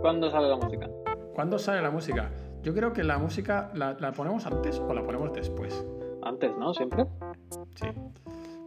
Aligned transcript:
¿Cuándo 0.00 0.30
sale 0.30 0.48
la 0.48 0.56
música? 0.56 0.88
¿Cuándo 1.34 1.58
sale 1.58 1.82
la 1.82 1.90
música? 1.90 2.30
Yo 2.62 2.74
creo 2.74 2.92
que 2.92 3.02
la 3.04 3.18
música 3.18 3.70
la, 3.74 3.94
la 3.98 4.12
ponemos 4.12 4.46
antes 4.46 4.78
o 4.78 4.92
la 4.92 5.02
ponemos 5.02 5.32
después. 5.32 5.84
Antes, 6.22 6.56
¿no? 6.58 6.74
Siempre. 6.74 7.06
Sí. 7.76 7.86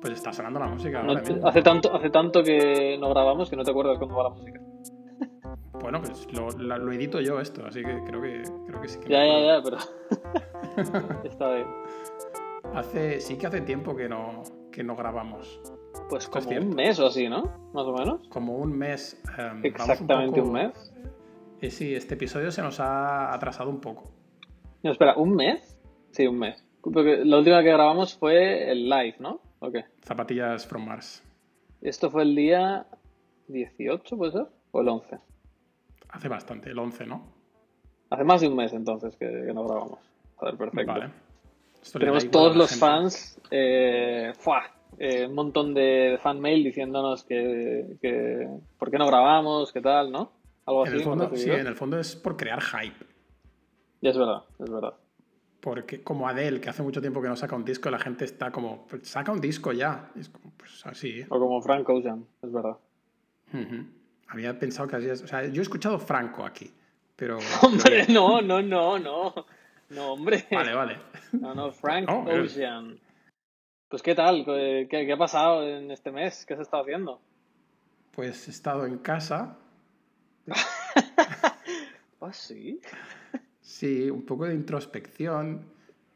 Pues 0.02 0.14
está 0.14 0.34
sonando 0.34 0.60
la 0.60 0.68
música 0.68 1.02
No 1.04 1.10
ahora 1.12 1.22
mismo. 1.22 1.48
hace, 1.48 1.62
tanto, 1.62 1.94
hace 1.96 2.10
tanto 2.10 2.44
que 2.44 2.98
no 3.00 3.10
grabamos 3.10 3.50
que 3.50 3.56
no 3.56 3.64
te 3.64 3.72
acuerdas 3.72 3.98
cuándo 3.98 4.16
va 4.18 4.24
la 4.24 4.30
música. 4.32 4.60
Bueno, 5.82 6.00
pues 6.02 6.28
lo, 6.34 6.50
la- 6.60 6.78
lo 6.78 6.92
edito 6.94 7.20
yo 7.20 7.40
esto, 7.40 7.66
así 7.66 7.82
que 7.84 8.04
creo 8.06 8.22
que, 8.22 8.42
creo 8.68 8.82
que 8.82 8.88
sí 8.88 9.00
que 9.00 9.10
Ya, 9.10 9.26
ya, 9.26 9.40
ya, 9.40 9.62
pero. 9.64 9.78
Está 11.24 11.54
bien. 11.54 11.68
Hace, 12.74 13.20
sí 13.22 13.38
que 13.38 13.48
hace 13.48 13.62
tiempo 13.62 13.96
que 13.96 14.08
no, 14.10 14.44
que 14.72 14.84
no 14.84 14.96
grabamos. 14.96 15.62
Pues 16.10 16.28
como 16.28 16.50
un 16.50 16.70
mes 16.76 17.00
o 17.00 17.08
así, 17.08 17.28
¿no? 17.30 17.44
Más 17.74 17.86
o 17.86 17.94
menos. 17.94 18.28
Como 18.30 18.58
un 18.58 18.78
mes. 18.78 19.22
em, 19.38 19.64
Exactamente 19.64 20.40
poco- 20.42 20.48
un 20.48 20.54
mes. 20.54 20.94
Eh, 21.64 21.72
sí, 21.72 21.96
este 21.96 22.16
episodio 22.16 22.52
se 22.52 22.62
nos 22.62 22.82
ha 22.82 23.34
atrasado 23.34 23.70
un 23.70 23.80
poco. 23.80 24.12
No, 24.84 24.92
espera, 24.92 25.16
¿un 25.16 25.34
mes? 25.34 25.80
Sí, 26.12 26.28
un 26.28 26.38
mes. 26.38 26.62
Porque 26.82 27.24
la 27.24 27.38
última 27.38 27.64
que 27.64 27.70
grabamos 27.70 28.18
fue 28.18 28.70
el 28.70 28.90
live, 28.90 29.16
¿no? 29.20 29.40
Ok. 29.60 29.78
Zapatillas 30.04 30.68
from 30.68 30.86
Mars. 30.86 31.24
Esto 31.82 32.12
fue 32.12 32.24
el 32.24 32.36
día 32.36 32.86
18, 33.48 34.18
¿puede 34.18 34.34
ser? 34.34 34.48
¿O 34.72 34.82
el 34.82 34.90
11? 34.90 35.20
Hace 36.10 36.28
bastante, 36.28 36.70
el 36.70 36.80
11, 36.80 37.06
¿no? 37.06 37.24
Hace 38.10 38.26
más 38.26 38.42
de 38.42 38.50
un 38.50 38.58
mes 38.58 38.74
entonces 38.74 39.16
que, 39.16 39.26
que 39.26 39.54
no 39.54 39.64
grabamos. 39.66 40.00
Joder, 40.36 40.58
perfecto. 40.58 40.92
Vale. 40.92 41.12
Esto 41.82 41.98
Tenemos 41.98 42.30
todos 42.30 42.58
los 42.58 42.72
gente. 42.72 42.86
fans, 42.86 43.40
eh, 43.52 44.34
¡fua! 44.38 44.64
Eh, 45.00 45.28
un 45.28 45.34
montón 45.34 45.74
de 45.74 46.20
fan 46.22 46.42
mail 46.42 46.62
diciéndonos 46.62 47.24
que, 47.24 47.96
que 48.02 48.50
¿por 48.78 48.92
qué 48.92 48.98
no 48.98 49.08
grabamos? 49.08 49.72
¿Qué 49.72 49.80
tal? 49.80 50.12
¿no? 50.12 50.43
Algo 50.66 50.86
En 50.86 50.94
así. 50.94 50.98
el, 50.98 51.04
fondo, 51.04 51.32
sí, 51.36 51.50
en 51.52 51.68
el 51.68 51.76
fondo 51.76 52.00
es 52.00 52.16
por 52.16 52.38
crear 52.38 52.62
hype. 52.62 53.06
Y 54.02 54.08
es 54.08 54.18
verdad, 54.18 54.44
es 54.60 54.70
verdad. 54.70 54.94
Porque 55.60 56.04
como 56.04 56.28
Adele, 56.28 56.60
que 56.60 56.70
hace 56.70 56.84
mucho 56.84 57.00
tiempo 57.02 57.22
que 57.22 57.28
no 57.30 57.36
saca 57.36 57.56
un 57.56 57.64
disco, 57.66 57.90
la 57.90 58.00
gente 58.00 58.26
está 58.26 58.52
como, 58.52 58.86
"Pues 58.88 59.08
saca 59.08 59.32
un 59.32 59.40
disco 59.40 59.72
ya. 59.72 60.12
Y 60.16 60.20
es 60.20 60.30
como, 60.30 60.52
pues 60.58 60.86
así. 60.86 61.22
¿eh? 61.22 61.28
O 61.30 61.40
como 61.40 61.62
Frank 61.62 61.88
Ocean, 61.90 62.26
es 62.42 62.52
verdad. 62.52 62.78
Había 64.28 64.58
pensado 64.58 64.88
que 64.88 64.96
así 64.96 65.10
es. 65.10 65.22
O 65.24 65.28
sea, 65.28 65.46
yo 65.46 65.62
he 65.62 65.64
escuchado 65.64 66.00
Franco 66.00 66.44
aquí, 66.46 66.72
pero... 67.16 67.38
Hombre, 67.62 68.06
no, 68.10 68.42
no, 68.42 68.62
no, 68.62 69.00
no. 69.00 69.34
No, 69.90 70.14
hombre. 70.14 70.46
Vale, 70.52 70.74
vale. 70.74 70.98
No, 71.34 71.54
no, 71.54 71.72
Frank 71.72 72.10
eh. 72.10 72.40
Ocean. 72.42 73.00
Pues, 73.90 74.02
¿qué 74.02 74.16
tal? 74.16 74.44
¿Qué, 74.44 74.88
qué- 74.90 75.06
qué 75.06 75.14
ha 75.14 75.18
pasado 75.18 75.64
en 75.68 75.92
este 75.92 76.12
mes? 76.12 76.46
¿Qué 76.46 76.56
has 76.56 76.62
estado 76.62 76.82
haciendo? 76.84 77.22
Pues 78.12 78.48
he 78.48 78.52
estado 78.52 78.86
en 78.88 78.98
casa, 78.98 79.58
Ah, 82.22 82.32
sí. 82.32 82.80
sí, 83.62 84.10
un 84.10 84.26
poco 84.26 84.46
de 84.46 84.54
introspección. 84.56 85.66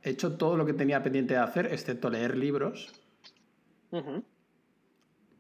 He 0.02 0.12
hecho 0.12 0.38
todo 0.38 0.56
lo 0.56 0.66
que 0.66 0.74
tenía 0.74 1.04
pendiente 1.04 1.34
de 1.34 1.42
hacer, 1.42 1.66
excepto 1.68 2.10
leer 2.10 2.38
libros. 2.38 2.94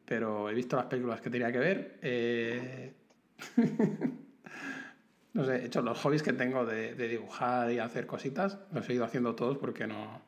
Pero 0.06 0.50
he 0.50 0.54
visto 0.54 0.76
las 0.76 0.86
películas 0.86 1.22
que 1.22 1.30
tenía 1.30 1.52
que 1.52 1.60
ver. 1.60 2.00
eh, 2.02 2.94
no 5.34 5.46
sé, 5.46 5.56
he 5.58 5.66
hecho 5.66 5.82
los 5.82 6.00
hobbies 6.00 6.24
que 6.24 6.34
tengo 6.34 6.66
de, 6.66 6.96
de 6.96 7.08
dibujar 7.08 7.72
y 7.72 7.80
hacer 7.80 8.08
cositas, 8.08 8.58
los 8.72 8.88
he 8.90 8.94
ido 8.94 9.06
haciendo 9.06 9.36
todos 9.36 9.58
porque 9.58 9.88
no... 9.88 10.22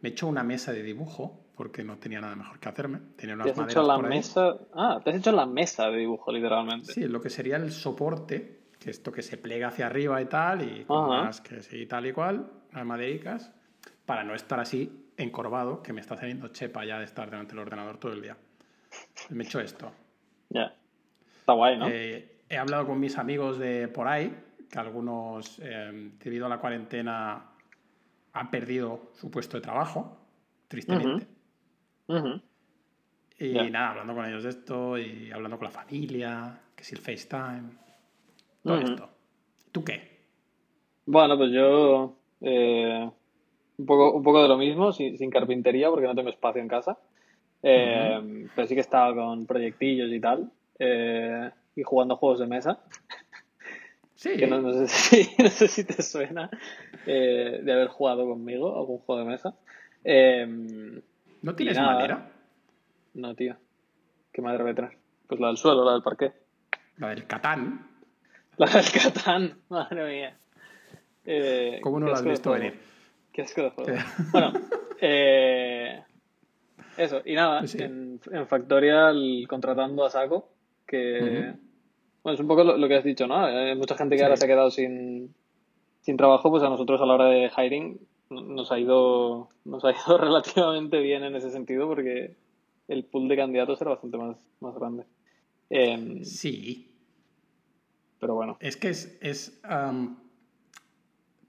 Me 0.00 0.08
he 0.08 0.12
hecho 0.12 0.26
una 0.28 0.44
mesa 0.44 0.72
de 0.72 0.82
dibujo 0.82 1.44
porque 1.58 1.82
no 1.82 1.98
tenía 1.98 2.20
nada 2.20 2.36
mejor 2.36 2.60
que 2.60 2.68
hacerme. 2.68 3.00
Tenía 3.16 3.34
¿Te 3.34 3.42
unas 3.42 3.46
has 3.48 3.56
maderas 3.56 3.72
hecho 3.72 3.82
la 3.82 3.98
mesa? 3.98 4.56
Ah, 4.72 5.00
te 5.02 5.10
has 5.10 5.16
hecho 5.16 5.32
la 5.32 5.44
mesa 5.44 5.90
de 5.90 5.98
dibujo, 5.98 6.30
literalmente. 6.30 6.92
Sí, 6.92 7.08
lo 7.08 7.20
que 7.20 7.30
sería 7.30 7.56
el 7.56 7.72
soporte, 7.72 8.60
que 8.78 8.90
esto 8.90 9.10
que 9.10 9.22
se 9.22 9.38
plega 9.38 9.66
hacia 9.66 9.86
arriba 9.86 10.22
y 10.22 10.26
tal, 10.26 10.62
y 10.62 10.84
con 10.84 11.08
más 11.08 11.40
que 11.40 11.60
sí, 11.60 11.84
tal 11.86 12.06
y 12.06 12.12
cual, 12.12 12.48
las 12.72 12.86
madericas, 12.86 13.52
para 14.06 14.22
no 14.22 14.36
estar 14.36 14.60
así 14.60 15.10
encorvado, 15.16 15.82
que 15.82 15.92
me 15.92 16.00
está 16.00 16.16
saliendo 16.16 16.46
chepa 16.46 16.84
ya 16.84 17.00
de 17.00 17.06
estar 17.06 17.28
delante 17.28 17.54
del 17.54 17.58
ordenador 17.58 17.98
todo 17.98 18.12
el 18.12 18.22
día. 18.22 18.36
Me 19.30 19.42
he 19.42 19.46
hecho 19.48 19.58
esto. 19.58 19.90
Ya. 20.50 20.76
Está 21.40 21.54
guay, 21.54 21.76
¿no? 21.76 21.88
Eh, 21.88 22.40
he 22.48 22.56
hablado 22.56 22.86
con 22.86 23.00
mis 23.00 23.18
amigos 23.18 23.58
de 23.58 23.88
por 23.88 24.06
ahí, 24.06 24.32
que 24.70 24.78
algunos, 24.78 25.58
eh, 25.60 26.12
debido 26.22 26.46
a 26.46 26.48
la 26.48 26.58
cuarentena, 26.58 27.50
han 28.32 28.48
perdido 28.48 29.10
su 29.14 29.28
puesto 29.28 29.56
de 29.56 29.62
trabajo, 29.62 30.20
tristemente. 30.68 31.37
Ujú. 32.08 32.40
Y 33.40 33.52
nada, 33.70 33.90
hablando 33.90 34.14
con 34.14 34.24
ellos 34.26 34.42
de 34.42 34.50
esto 34.50 34.98
y 34.98 35.30
hablando 35.30 35.58
con 35.58 35.66
la 35.66 35.70
familia, 35.70 36.60
que 36.74 36.82
si 36.84 36.94
el 36.94 37.00
FaceTime, 37.00 37.70
todo 38.64 38.78
esto. 38.78 39.10
¿Tú 39.72 39.84
qué? 39.84 40.18
Bueno, 41.06 41.36
pues 41.38 41.50
yo 41.52 42.16
eh, 42.40 43.10
un, 43.78 43.86
poco, 43.86 44.12
un 44.12 44.22
poco 44.22 44.42
de 44.42 44.48
lo 44.48 44.58
mismo, 44.58 44.92
sin, 44.92 45.16
sin 45.16 45.30
carpintería, 45.30 45.88
porque 45.90 46.06
no 46.06 46.14
tengo 46.14 46.30
espacio 46.30 46.60
en 46.60 46.68
casa. 46.68 46.98
Eh, 47.62 48.48
Pero 48.54 48.66
sí 48.68 48.74
que 48.74 48.80
estaba 48.80 49.14
con 49.14 49.46
proyectillos 49.46 50.12
y 50.12 50.20
tal. 50.20 50.50
eh, 50.78 51.50
y 51.76 51.82
jugando 51.84 52.16
juegos 52.16 52.40
de 52.40 52.46
mesa. 52.48 52.80
Sí, 54.16 54.36
Que 54.36 54.46
no, 54.48 54.60
no 54.60 54.72
sé, 54.72 54.88
si, 55.26 55.42
no 55.42 55.48
sé 55.48 55.68
si 55.68 55.84
te 55.84 56.02
suena 56.02 56.50
eh, 57.06 57.60
de 57.62 57.72
haber 57.72 57.88
jugado 57.88 58.26
conmigo 58.28 58.76
algún 58.76 58.98
juego 58.98 59.22
de 59.22 59.30
mesa. 59.30 59.54
Eh, 60.04 61.00
¿no 61.42 61.54
tienes 61.54 61.76
nada. 61.76 61.94
madera? 61.94 62.32
no, 63.14 63.34
tío. 63.34 63.56
¿Qué 64.32 64.42
madera 64.42 64.62
voy 64.64 64.72
a 64.72 64.74
tener? 64.76 64.98
Pues 65.26 65.40
la 65.40 65.48
del 65.48 65.56
suelo, 65.56 65.84
la 65.84 65.92
del 65.92 66.02
parqué. 66.02 66.32
La 66.98 67.08
del 67.10 67.26
Catán. 67.26 67.86
La 68.56 68.66
del 68.66 68.84
Catán, 68.92 69.58
madre 69.68 70.08
mía. 70.08 70.36
Eh, 71.24 71.80
¿Cómo 71.82 72.00
no 72.00 72.06
lo 72.06 72.12
has 72.14 72.24
visto 72.24 72.50
venir? 72.52 72.78
Qué 73.32 73.42
asco 73.42 73.62
de 73.62 73.70
juego. 73.70 73.92
Bueno, 74.32 74.52
eh, 75.00 76.02
eso, 76.96 77.20
y 77.24 77.34
nada, 77.34 77.66
sí. 77.66 77.78
en, 77.82 78.20
en 78.32 78.46
Factorial 78.46 79.44
contratando 79.48 80.04
a 80.04 80.10
Saco, 80.10 80.48
que 80.86 81.54
bueno, 82.22 82.34
es 82.34 82.40
un 82.40 82.48
poco 82.48 82.64
lo, 82.64 82.76
lo 82.76 82.88
que 82.88 82.96
has 82.96 83.04
dicho, 83.04 83.26
¿no? 83.26 83.44
Hay 83.44 83.76
mucha 83.76 83.96
gente 83.96 84.14
que 84.16 84.20
Sí. 84.20 84.24
ahora 84.24 84.36
se 84.36 84.44
ha 84.44 84.48
quedado 84.48 84.70
sin, 84.70 85.34
sin 86.00 86.16
trabajo, 86.16 86.50
pues 86.50 86.62
a 86.64 86.68
nosotros 86.68 87.00
a 87.00 87.06
la 87.06 87.14
hora 87.14 87.26
de 87.26 87.50
hiring 87.56 87.98
nos 88.30 88.70
ha 88.72 88.78
ido 88.78 89.48
nos 89.64 89.84
ha 89.84 89.90
ido 90.06 90.18
relativamente 90.18 91.00
bien 91.00 91.24
en 91.24 91.36
ese 91.36 91.50
sentido 91.50 91.86
porque 91.88 92.36
el 92.88 93.04
pool 93.04 93.28
de 93.28 93.36
candidatos 93.36 93.80
era 93.80 93.90
bastante 93.90 94.16
más, 94.18 94.36
más 94.60 94.74
grande. 94.74 95.04
Em, 95.70 96.24
Sí, 96.24 96.94
pero 98.18 98.34
bueno, 98.34 98.56
es 98.60 98.76
que 98.76 98.88
es... 98.88 99.18
es, 99.20 99.60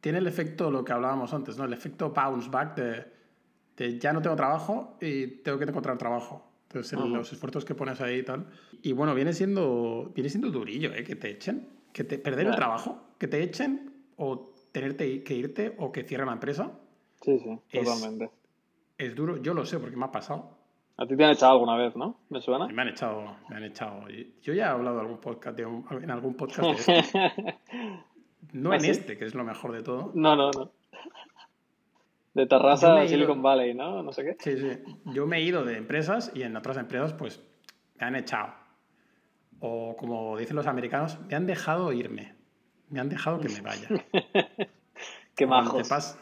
tiene 0.01 0.19
el 0.19 0.27
efecto, 0.27 0.71
lo 0.71 0.83
que 0.85 0.93
hablábamos 0.93 1.33
antes, 1.33 1.57
¿no? 1.57 1.65
El 1.65 1.73
efecto 1.73 2.11
bounce 2.11 2.49
back 2.49 2.75
de, 2.75 3.05
de 3.75 3.99
ya 3.99 4.13
no 4.13 4.21
tengo 4.21 4.35
trabajo 4.35 4.97
y 5.01 5.27
tengo 5.27 5.57
que 5.57 5.65
encontrar 5.65 5.97
trabajo. 5.97 6.45
Entonces, 6.69 6.93
el- 6.93 6.99
Ujú. 6.99 7.15
los 7.15 7.33
esfuerzos 7.33 7.65
que 7.65 7.75
pones 7.75 7.99
ahí 7.99 8.19
y 8.19 8.23
tal. 8.23 8.45
Y 8.81 8.93
bueno, 8.93 9.13
viene 9.13 9.33
siendo, 9.33 10.11
viene 10.15 10.29
siendo 10.29 10.51
durillo, 10.51 10.93
¿eh? 10.93 11.03
Que 11.03 11.15
te 11.15 11.31
echen. 11.31 11.67
Que 11.91 12.03
te, 12.03 12.17
perder 12.19 12.47
el 12.47 12.55
trabajo, 12.55 13.01
que 13.17 13.27
te 13.27 13.41
echen 13.43 13.91
o 14.17 14.53
tenerte 14.79 15.23
que 15.23 15.33
irte 15.35 15.75
o 15.77 15.91
que 15.91 16.03
cierren 16.03 16.27
la 16.27 16.33
empresa. 16.33 16.71
sí, 17.21 17.39
sí, 17.39 17.59
Es- 17.71 17.85
totalmente. 17.85 18.29
Es 18.97 19.15
duro, 19.15 19.37
yo 19.37 19.53
lo 19.53 19.65
sé 19.65 19.79
porque 19.79 19.95
me 19.95 20.05
ha 20.05 20.11
pasado. 20.11 20.57
A 20.97 21.05
ti 21.07 21.15
te 21.15 21.23
han 21.23 21.31
echado 21.31 21.53
alguna 21.53 21.77
vez, 21.77 21.95
¿no? 21.95 22.19
¿Me 22.29 22.41
suena? 22.41 22.67
Me 22.67 22.81
han 22.81 22.89
echado, 22.89 23.23
me 23.49 23.55
han 23.55 23.63
echado. 23.63 24.03
Yo 24.41 24.53
ya 24.53 24.65
he 24.65 24.69
hablado 24.69 24.97
de 24.97 25.01
algún 25.03 25.19
podcast 25.19 25.55
de 25.57 25.63
en 25.63 26.11
algún 26.11 26.35
podcast 26.35 26.85
de 26.85 26.99
esto. 26.99 27.19
No 28.53 28.71
¿Ah, 28.71 28.75
en 28.75 28.81
sí? 28.81 28.89
este, 28.89 29.17
que 29.17 29.25
es 29.25 29.35
lo 29.35 29.43
mejor 29.43 29.73
de 29.73 29.83
todo. 29.83 30.11
No, 30.15 30.35
no, 30.35 30.49
no. 30.51 30.71
De 32.33 32.43
he 32.43 32.55
a 32.55 33.03
ido- 33.03 33.07
Silicon 33.07 33.41
Valley, 33.41 33.73
¿no? 33.73 34.01
No 34.01 34.11
sé 34.13 34.23
qué. 34.23 34.37
Sí, 34.39 34.57
sí. 34.57 34.79
Yo 35.13 35.27
me 35.27 35.37
he 35.37 35.41
ido 35.41 35.63
de 35.65 35.77
empresas 35.77 36.31
y 36.33 36.43
en 36.43 36.55
otras 36.55 36.77
empresas, 36.77 37.13
pues, 37.13 37.43
me 37.99 38.07
han 38.07 38.15
echado. 38.15 38.53
O 39.59 39.95
como 39.97 40.37
dicen 40.37 40.55
los 40.55 40.67
americanos, 40.67 41.19
me 41.27 41.35
han 41.35 41.45
dejado 41.45 41.91
irme. 41.91 42.33
Me 42.89 42.99
han 42.99 43.09
dejado 43.09 43.39
que 43.39 43.49
me 43.49 43.61
vaya. 43.61 43.87
Qué 45.35 45.47
Cuando 45.47 45.71
te, 45.71 45.77
majos. 45.77 45.89
pas- 45.91 46.17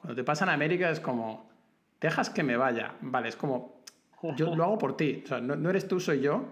cuando 0.00 0.14
te 0.14 0.24
pasa 0.24 0.44
en 0.44 0.50
América 0.50 0.90
es 0.90 1.00
como, 1.00 1.48
dejas 2.00 2.30
que 2.30 2.42
me 2.42 2.56
vaya. 2.56 2.94
Vale, 3.00 3.28
es 3.28 3.36
como, 3.36 3.82
yo 4.36 4.54
lo 4.54 4.64
hago 4.64 4.78
por 4.78 4.96
ti. 4.96 5.22
O 5.24 5.28
sea, 5.28 5.40
no, 5.40 5.56
no 5.56 5.70
eres 5.70 5.86
tú, 5.88 6.00
soy 6.00 6.20
yo. 6.20 6.44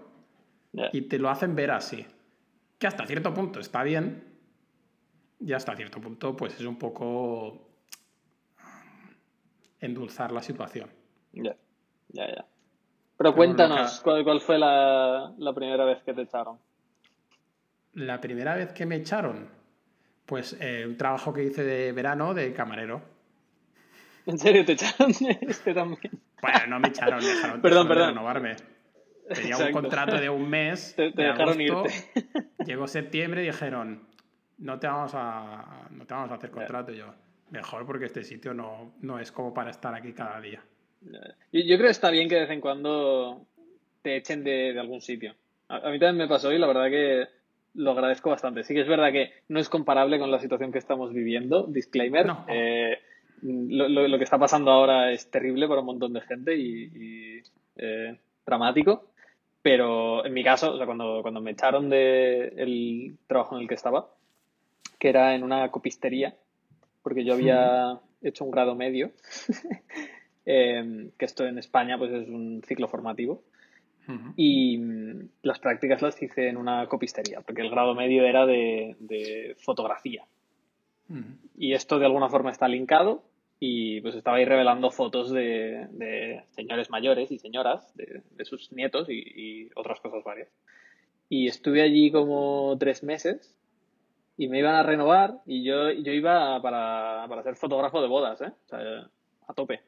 Y 0.93 1.01
te 1.03 1.17
lo 1.19 1.29
hacen 1.29 1.55
ver 1.55 1.71
así. 1.71 2.05
Que 2.79 2.87
hasta 2.87 3.05
cierto 3.05 3.33
punto 3.33 3.59
está 3.59 3.83
bien. 3.83 4.23
Y 5.39 5.53
hasta 5.53 5.75
cierto 5.75 5.99
punto, 5.99 6.35
pues 6.35 6.53
es 6.59 6.65
un 6.65 6.77
poco 6.77 7.67
endulzar 9.79 10.31
la 10.31 10.41
situación. 10.41 10.89
Ya, 11.33 11.55
ya, 12.09 12.27
ya. 12.27 12.45
Pero 13.17 13.35
cuéntanos, 13.35 14.01
¿cuál, 14.01 14.23
cuál 14.23 14.41
fue 14.41 14.57
la, 14.57 15.33
la 15.37 15.53
primera 15.53 15.85
vez 15.85 16.01
que 16.03 16.13
te 16.13 16.21
echaron? 16.23 16.57
La 17.93 18.19
primera 18.21 18.55
vez 18.55 18.71
que 18.73 18.85
me 18.85 18.95
echaron, 18.95 19.49
pues 20.31 20.55
eh, 20.61 20.85
un 20.87 20.95
trabajo 20.95 21.33
que 21.33 21.43
hice 21.43 21.61
de 21.61 21.91
verano 21.91 22.33
de 22.33 22.53
camarero. 22.53 23.01
¿En 24.25 24.37
serio 24.37 24.63
te 24.63 24.71
echaron 24.71 25.11
este 25.41 25.73
también? 25.73 26.21
Bueno, 26.41 26.67
no 26.67 26.79
me 26.79 26.87
echaron, 26.87 27.19
me 27.19 27.27
dejaron, 27.27 27.61
Perdón, 27.61 27.61
dejaron 27.61 27.87
de 27.89 27.93
perdón. 27.93 28.09
renovarme. 28.11 28.55
Tenía 29.27 29.49
Exacto. 29.55 29.65
un 29.65 29.73
contrato 29.73 30.17
de 30.21 30.29
un 30.29 30.49
mes. 30.49 30.93
Te- 30.95 31.11
te 31.11 31.21
de 31.21 31.27
dejaron 31.27 31.59
agosto. 31.61 31.83
Llegó 32.65 32.87
septiembre 32.87 33.43
y 33.43 33.47
dijeron, 33.47 34.07
no 34.59 34.79
te 34.79 34.87
vamos 34.87 35.11
a, 35.15 35.89
no 35.89 36.05
te 36.05 36.13
vamos 36.13 36.31
a 36.31 36.35
hacer 36.35 36.49
contrato. 36.49 36.93
Yo, 36.93 37.13
mejor 37.49 37.85
porque 37.85 38.05
este 38.05 38.23
sitio 38.23 38.53
no, 38.53 38.93
no 39.01 39.19
es 39.19 39.33
como 39.33 39.53
para 39.53 39.71
estar 39.71 39.93
aquí 39.93 40.13
cada 40.13 40.39
día. 40.39 40.63
Yo, 41.01 41.19
yo 41.51 41.75
creo 41.75 41.87
que 41.87 41.91
está 41.91 42.09
bien 42.09 42.29
que 42.29 42.35
de 42.35 42.41
vez 42.41 42.51
en 42.51 42.61
cuando 42.61 43.47
te 44.01 44.15
echen 44.15 44.45
de, 44.45 44.71
de 44.71 44.79
algún 44.79 45.01
sitio. 45.01 45.35
A, 45.67 45.75
a, 45.75 45.91
mí 45.91 45.99
también 45.99 46.19
me 46.19 46.27
pasó 46.29 46.53
y 46.53 46.57
la 46.57 46.67
verdad 46.67 46.89
que 46.89 47.40
lo 47.73 47.91
agradezco 47.91 48.29
bastante. 48.29 48.63
Sí 48.63 48.73
que 48.73 48.81
es 48.81 48.87
verdad 48.87 49.11
que 49.11 49.31
no 49.47 49.59
es 49.59 49.69
comparable 49.69 50.19
con 50.19 50.31
la 50.31 50.39
situación 50.39 50.71
que 50.71 50.79
estamos 50.79 51.13
viviendo, 51.13 51.63
disclaimer. 51.67 52.25
No. 52.25 52.45
Eh, 52.47 52.97
lo, 53.41 53.87
lo, 53.87 54.07
lo, 54.07 54.17
que 54.17 54.23
está 54.23 54.37
pasando 54.37 54.71
ahora 54.71 55.11
es 55.11 55.29
terrible 55.31 55.67
para 55.67 55.81
un 55.81 55.87
montón 55.87 56.13
de 56.13 56.21
gente 56.21 56.55
y, 56.55 56.83
y 56.83 57.41
eh, 57.77 58.17
dramático. 58.45 59.11
Pero 59.61 60.25
en 60.25 60.33
mi 60.33 60.43
caso, 60.43 60.73
o 60.73 60.77
sea, 60.77 60.85
cuando, 60.85 61.21
cuando 61.21 61.39
me 61.39 61.51
echaron 61.51 61.89
del 61.89 62.55
de 62.55 63.15
trabajo 63.27 63.55
en 63.55 63.61
el 63.61 63.67
que 63.67 63.75
estaba, 63.75 64.09
que 64.97 65.09
era 65.09 65.35
en 65.35 65.43
una 65.43 65.69
copistería, 65.69 66.35
porque 67.03 67.23
yo 67.23 67.33
había 67.33 67.99
hecho 68.23 68.43
un 68.43 68.51
grado 68.51 68.75
medio, 68.75 69.11
eh, 70.45 71.09
que 71.17 71.25
esto 71.25 71.45
en 71.45 71.59
España 71.59 71.97
pues 71.97 72.11
es 72.11 72.27
un 72.27 72.63
ciclo 72.65 72.87
formativo. 72.87 73.43
Uh 74.07 74.11
-huh. 74.11 74.33
Y 74.35 74.77
mm, 74.77 75.29
las 75.43 75.59
prácticas 75.59 76.01
las 76.01 76.21
hice 76.21 76.49
en 76.49 76.57
una 76.57 76.87
copistería, 76.87 77.41
porque 77.41 77.61
el 77.61 77.69
grado 77.69 77.95
medio 77.95 78.25
era 78.25 78.45
de, 78.45 78.95
de 78.99 79.55
fotografía. 79.59 80.23
Uh 81.09 81.15
-huh. 81.15 81.37
Y 81.57 81.73
esto 81.73 81.99
de 81.99 82.05
alguna 82.05 82.29
forma 82.29 82.51
está 82.51 82.67
linkado 82.67 83.23
y 83.63 84.01
pues 84.01 84.15
estaba 84.15 84.37
ahí 84.37 84.45
revelando 84.45 84.89
fotos 84.89 85.31
de, 85.31 85.87
de 85.91 86.43
señores 86.49 86.89
mayores 86.89 87.31
y 87.31 87.37
señoras, 87.37 87.95
de, 87.95 88.23
de 88.31 88.45
sus 88.45 88.71
nietos 88.71 89.07
y, 89.07 89.13
y, 89.13 89.69
otras 89.75 89.99
cosas 89.99 90.23
varias. 90.23 90.49
Y 91.29 91.47
estuve 91.47 91.83
allí 91.83 92.11
como 92.11 92.75
tres 92.79 93.03
meses 93.03 93.55
y 94.35 94.47
me 94.47 94.57
iban 94.57 94.73
a 94.73 94.81
renovar 94.81 95.41
y 95.45 95.63
yo, 95.63 95.91
yo 95.91 96.11
iba 96.11 96.59
para, 96.59 97.27
para 97.29 97.43
ser 97.43 97.55
fotógrafo 97.55 98.01
de 98.01 98.07
bodas, 98.07 98.41
¿eh? 98.41 98.51
O 98.65 98.67
sea, 98.67 99.09
a 99.47 99.53
tope. 99.53 99.81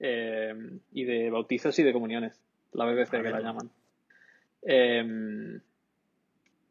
Eh, 0.00 0.54
y 0.92 1.04
de 1.04 1.28
bautizos 1.28 1.78
y 1.78 1.82
de 1.82 1.92
comuniones, 1.92 2.40
la 2.72 2.84
BBC 2.84 3.10
que 3.22 3.30
la 3.30 3.40
llaman. 3.40 3.70
Eh, 4.62 5.60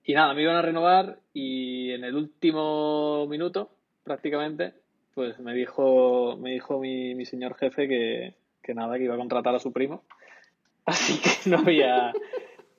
y 0.08 0.14
nada, 0.14 0.34
me 0.34 0.42
iban 0.42 0.56
a 0.56 0.62
renovar 0.62 1.20
y 1.34 1.92
en 1.92 2.06
el 2.06 2.16
último 2.16 3.28
minuto, 3.28 3.70
prácticamente, 4.06 4.74
pues 5.14 5.38
me 5.40 5.54
dijo, 5.54 6.38
me 6.38 6.52
dijo 6.52 6.80
mi, 6.80 7.14
mi 7.14 7.26
señor 7.26 7.56
jefe 7.58 7.90
que, 7.90 8.36
que, 8.64 8.74
nada, 8.74 8.98
que 8.98 9.04
iba 9.04 9.16
a 9.16 9.18
contratar 9.18 9.54
a 9.54 9.60
su 9.60 9.74
primo. 9.74 10.06
Así 10.86 11.20
que 11.20 11.50
no 11.50 11.58
había, 11.58 12.14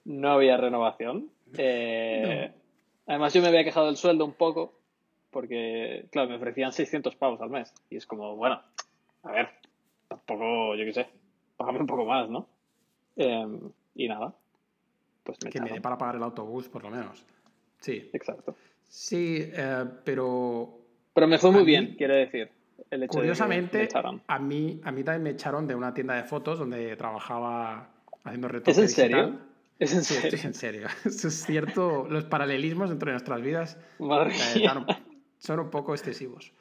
no 0.07 0.31
había 0.31 0.57
renovación. 0.57 1.31
Eh, 1.59 2.51
no. 2.51 3.13
Además, 3.13 3.35
yo 3.35 3.43
me 3.43 3.49
había 3.49 3.65
quejado 3.65 3.87
del 3.87 3.99
sueldo 3.99 4.25
un 4.25 4.33
poco, 4.33 4.79
porque, 5.31 6.07
claro, 6.11 6.31
me 6.31 6.37
ofrecían 6.37 6.73
600 6.73 7.15
pavos 7.17 7.43
al 7.43 7.51
mes. 7.51 7.75
Y 7.91 7.97
es 7.97 8.07
como, 8.07 8.37
bueno, 8.37 8.63
a 9.23 9.33
ver, 9.33 9.51
tampoco, 10.09 10.75
yo 10.77 10.85
qué 10.87 10.95
sé, 10.95 11.09
págame 11.59 11.81
un 11.81 11.87
poco 11.87 12.07
más, 12.07 12.31
¿no? 12.31 12.49
Eh, 13.19 13.47
y 13.95 14.09
nada, 14.09 14.35
pues 15.25 15.39
me 15.45 15.51
Que 15.51 15.61
me 15.61 15.71
dé 15.71 15.81
para 15.81 15.99
pagar 15.99 16.17
el 16.17 16.23
autobús, 16.23 16.69
por 16.69 16.83
lo 16.83 16.91
menos. 16.91 17.25
Sí. 17.81 18.09
Exacto. 18.13 18.57
Sí, 18.89 19.51
eh, 19.53 19.85
pero 20.05 20.79
pero 21.19 21.27
me 21.27 21.39
fue 21.39 21.51
muy 21.51 21.65
bien, 21.65 21.85
mí, 21.87 21.97
quiero 21.97 22.15
decir. 22.15 22.49
El 22.93 23.03
hecho 23.03 23.19
curiosamente, 23.19 23.79
de 23.79 23.89
que 23.89 24.01
me 24.01 24.21
a, 24.29 24.39
mí, 24.39 24.81
a 24.85 24.93
mí 24.93 25.03
también 25.03 25.25
me 25.25 25.31
echaron 25.31 25.67
de 25.67 25.75
una 25.75 25.93
tienda 25.93 26.15
de 26.15 26.23
fotos 26.23 26.61
donde 26.61 26.95
trabajaba 26.95 27.91
haciendo 28.23 28.47
retoque 28.47 28.71
¿Es 28.71 28.79
en 28.79 28.89
serio? 28.89 29.39
¿Es 29.81 29.95
en 29.95 30.05
serio? 30.05 30.31
Sí, 30.31 30.37
es 30.37 30.45
en 30.45 30.55
serio. 30.55 30.87
Eso 31.05 31.27
es 31.27 31.45
cierto. 31.45 32.07
Los 32.09 32.25
paralelismos 32.25 32.91
dentro 32.91 33.07
de 33.07 33.15
nuestras 33.15 33.43
vidas 33.43 33.79
eh, 33.99 34.69
son 35.39 35.59
un 35.59 35.71
poco 35.71 35.93
excesivos. 35.93 36.53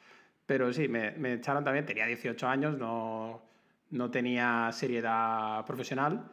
Pero 0.44 0.72
sí, 0.72 0.88
me, 0.88 1.12
me, 1.12 1.34
echaron 1.34 1.62
también. 1.62 1.86
Tenía 1.86 2.06
18 2.06 2.48
años, 2.48 2.76
no, 2.76 3.40
no 3.90 4.10
tenía 4.10 4.70
seriedad 4.72 5.64
profesional. 5.66 6.32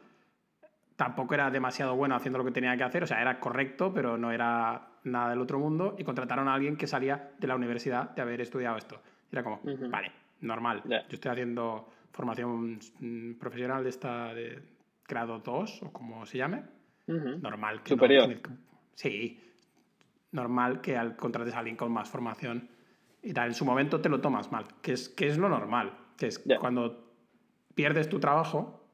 Tampoco 0.96 1.34
era 1.34 1.50
demasiado 1.50 1.94
bueno 1.94 2.16
haciendo 2.16 2.38
lo 2.38 2.44
que 2.44 2.52
tenía 2.52 2.76
que 2.76 2.82
hacer. 2.82 3.02
O 3.02 3.06
sea, 3.06 3.20
era 3.20 3.38
correcto, 3.38 3.92
pero 3.92 4.16
no 4.16 4.32
era 4.32 4.88
nada 5.04 5.30
del 5.30 5.40
otro 5.40 5.58
mundo 5.58 5.94
y 5.98 6.04
contrataron 6.04 6.48
a 6.48 6.54
alguien 6.54 6.76
que 6.76 6.86
salía 6.86 7.32
de 7.38 7.46
la 7.46 7.54
universidad 7.54 8.14
de 8.14 8.22
haber 8.22 8.40
estudiado 8.40 8.76
esto. 8.76 9.00
Y 9.30 9.34
era 9.34 9.44
como, 9.44 9.60
uh 9.62 9.68
-huh. 9.68 9.90
vale, 9.90 10.12
normal. 10.40 10.82
Yeah. 10.84 11.02
Yo 11.02 11.14
estoy 11.14 11.30
haciendo 11.30 11.90
formación 12.12 12.78
mm, 13.00 13.34
profesional 13.34 13.82
de 13.84 13.90
esta 13.90 14.32
de 14.32 14.62
grado 15.06 15.38
2 15.40 15.82
o 15.82 15.92
como 15.92 16.24
se 16.24 16.38
llame. 16.38 16.62
Uh 17.06 17.12
-huh. 17.12 17.40
Normal. 17.42 17.82
Que 17.82 17.90
Superior. 17.90 18.28
No, 18.28 18.56
sí, 18.94 19.38
normal 20.32 20.80
que 20.80 20.96
al 20.96 21.16
contrates 21.16 21.54
a 21.54 21.58
alguien 21.58 21.76
con 21.76 21.92
más 21.92 22.08
formación 22.08 22.70
y 23.22 23.34
tal. 23.34 23.48
En 23.48 23.54
su 23.54 23.66
momento 23.66 24.00
te 24.00 24.08
lo 24.08 24.20
tomas 24.20 24.50
mal, 24.50 24.64
que 24.80 24.92
es, 24.92 25.10
que 25.10 25.26
es 25.28 25.36
lo 25.36 25.48
normal. 25.48 25.92
Que 26.16 26.28
es 26.28 26.42
yeah. 26.44 26.58
cuando 26.58 27.12
pierdes 27.74 28.08
tu 28.08 28.18
trabajo, 28.18 28.85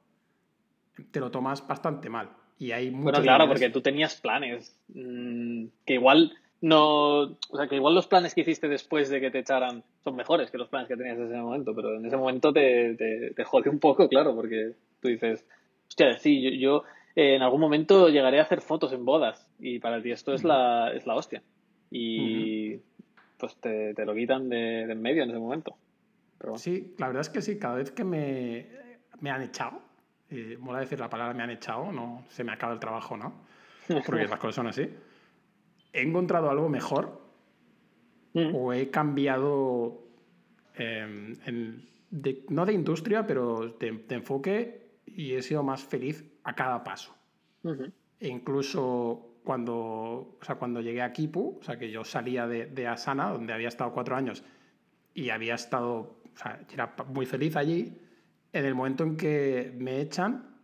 te 1.10 1.20
lo 1.20 1.31
tomas 1.31 1.66
bastante 1.66 2.08
mal. 2.08 2.31
Y 2.58 2.72
hay 2.72 2.90
bueno, 2.90 3.20
claro, 3.20 3.49
porque 3.49 3.70
tú 3.70 3.81
tenías 3.81 4.20
planes 4.20 4.78
mmm, 4.94 5.66
que 5.84 5.94
igual 5.94 6.32
no, 6.62 7.22
o 7.22 7.56
sea, 7.56 7.66
que 7.66 7.75
igual 7.75 7.94
los 7.94 8.06
planes 8.06 8.34
que 8.34 8.43
hiciste 8.43 8.69
después 8.69 9.10
de 9.10 9.20
que 9.20 9.32
te 9.32 9.40
echaran 9.40 9.82
son 10.04 10.14
mejores 10.14 10.50
que 10.50 10.58
los 10.58 10.69
planes 10.69 10.88
que 10.88 10.96
tenías 10.96 11.19
en 11.19 11.26
ese 11.26 11.37
momento, 11.37 11.75
pero 11.75 11.96
en 11.96 12.06
ese 12.06 12.16
momento 12.16 12.52
te, 12.52 12.94
te, 12.94 13.32
te 13.34 13.44
jode 13.44 13.69
un 13.69 13.81
poco, 13.81 14.08
claro, 14.08 14.32
porque 14.37 14.75
tú 15.00 15.08
dices, 15.08 15.44
hostia, 15.88 16.16
sí, 16.19 16.40
yo, 16.40 16.50
yo 16.50 16.84
eh, 17.16 17.34
en 17.34 17.43
algún 17.43 17.60
momento 17.60 18.08
llegaré 18.08 18.38
a 18.38 18.44
hacer 18.44 18.60
fotos 18.60 18.93
en 18.93 19.05
bodas 19.05 19.48
y 19.58 19.81
para 19.81 20.00
ti 20.00 20.12
esto 20.12 20.32
es, 20.32 20.44
la, 20.44 20.93
es 20.94 21.05
la 21.05 21.16
hostia. 21.16 21.43
Y 21.90 22.75
uh 22.75 22.76
-huh. 22.76 22.82
pues 23.38 23.56
te, 23.56 23.93
te, 23.94 24.05
lo 24.06 24.14
quitan 24.14 24.48
de, 24.48 24.87
de, 24.87 24.93
en 24.93 25.02
medio 25.02 25.25
en 25.25 25.31
ese 25.31 25.38
momento. 25.40 25.75
Pero 26.38 26.52
bueno. 26.52 26.58
Sí, 26.58 26.94
la 26.96 27.08
verdad 27.08 27.22
es 27.22 27.28
que 27.28 27.43
sí, 27.43 27.58
cada 27.58 27.75
vez 27.75 27.90
que 27.90 28.05
me, 28.05 28.66
me 29.20 29.31
han 29.31 29.43
echado, 29.43 29.82
eh, 30.32 30.56
mola 30.58 30.81
decir 30.81 30.99
la 30.99 31.11
palabra 31.11 31.34
me 31.34 31.43
han 31.43 31.50
echado, 31.50 31.93
no 31.93 32.25
se 32.29 32.43
me 32.43 32.52
acaba 32.52 32.73
el 32.73 32.81
trabajo, 32.81 33.17
¿no? 33.17 33.34
Porque 34.06 34.26
las 34.26 34.38
cosas 34.38 34.55
son 34.55 34.67
así. 34.67 34.88
He 35.93 36.00
encontrado 36.00 36.50
algo 36.50 36.70
mejor 36.70 37.20
mm. 38.32 38.55
o 38.55 38.73
he 38.73 38.90
cambiado, 38.90 40.02
eh, 40.76 41.37
en, 41.44 41.88
de, 42.11 42.44
no 42.48 42.65
de 42.65 42.72
industria, 42.72 43.27
pero 43.27 43.77
de, 43.79 44.05
de, 44.08 44.15
enfoque 44.15 45.01
y 45.05 45.34
he 45.34 45.43
sido 45.43 45.62
más 45.62 45.82
feliz 45.82 46.24
a 46.44 46.55
cada 46.55 46.82
paso. 46.82 47.15
E 48.19 48.29
incluso 48.29 49.36
cuando, 49.44 49.74
o 49.74 50.39
sea, 50.41 50.55
cuando 50.55 50.81
llegué 50.81 51.03
a 51.03 51.12
Kipu, 51.12 51.58
o 51.60 51.62
sea, 51.62 51.79
que 51.79 51.91
yo 51.91 52.05
salía 52.05 52.46
de, 52.46 52.67
de 52.67 52.86
Asana, 52.86 53.29
donde 53.29 53.53
había 53.53 53.69
estado 53.69 53.93
cuatro 53.93 54.17
años 54.17 54.43
y 55.15 55.29
había 55.29 55.55
estado, 55.56 55.94
o 55.94 56.36
sea, 56.36 56.60
era 56.72 56.94
muy 57.08 57.27
feliz 57.27 57.55
allí, 57.56 57.98
en 58.52 58.64
el 58.64 58.74
momento 58.74 59.04
en 59.04 59.16
que 59.16 59.74
me 59.78 60.00
echan, 60.00 60.56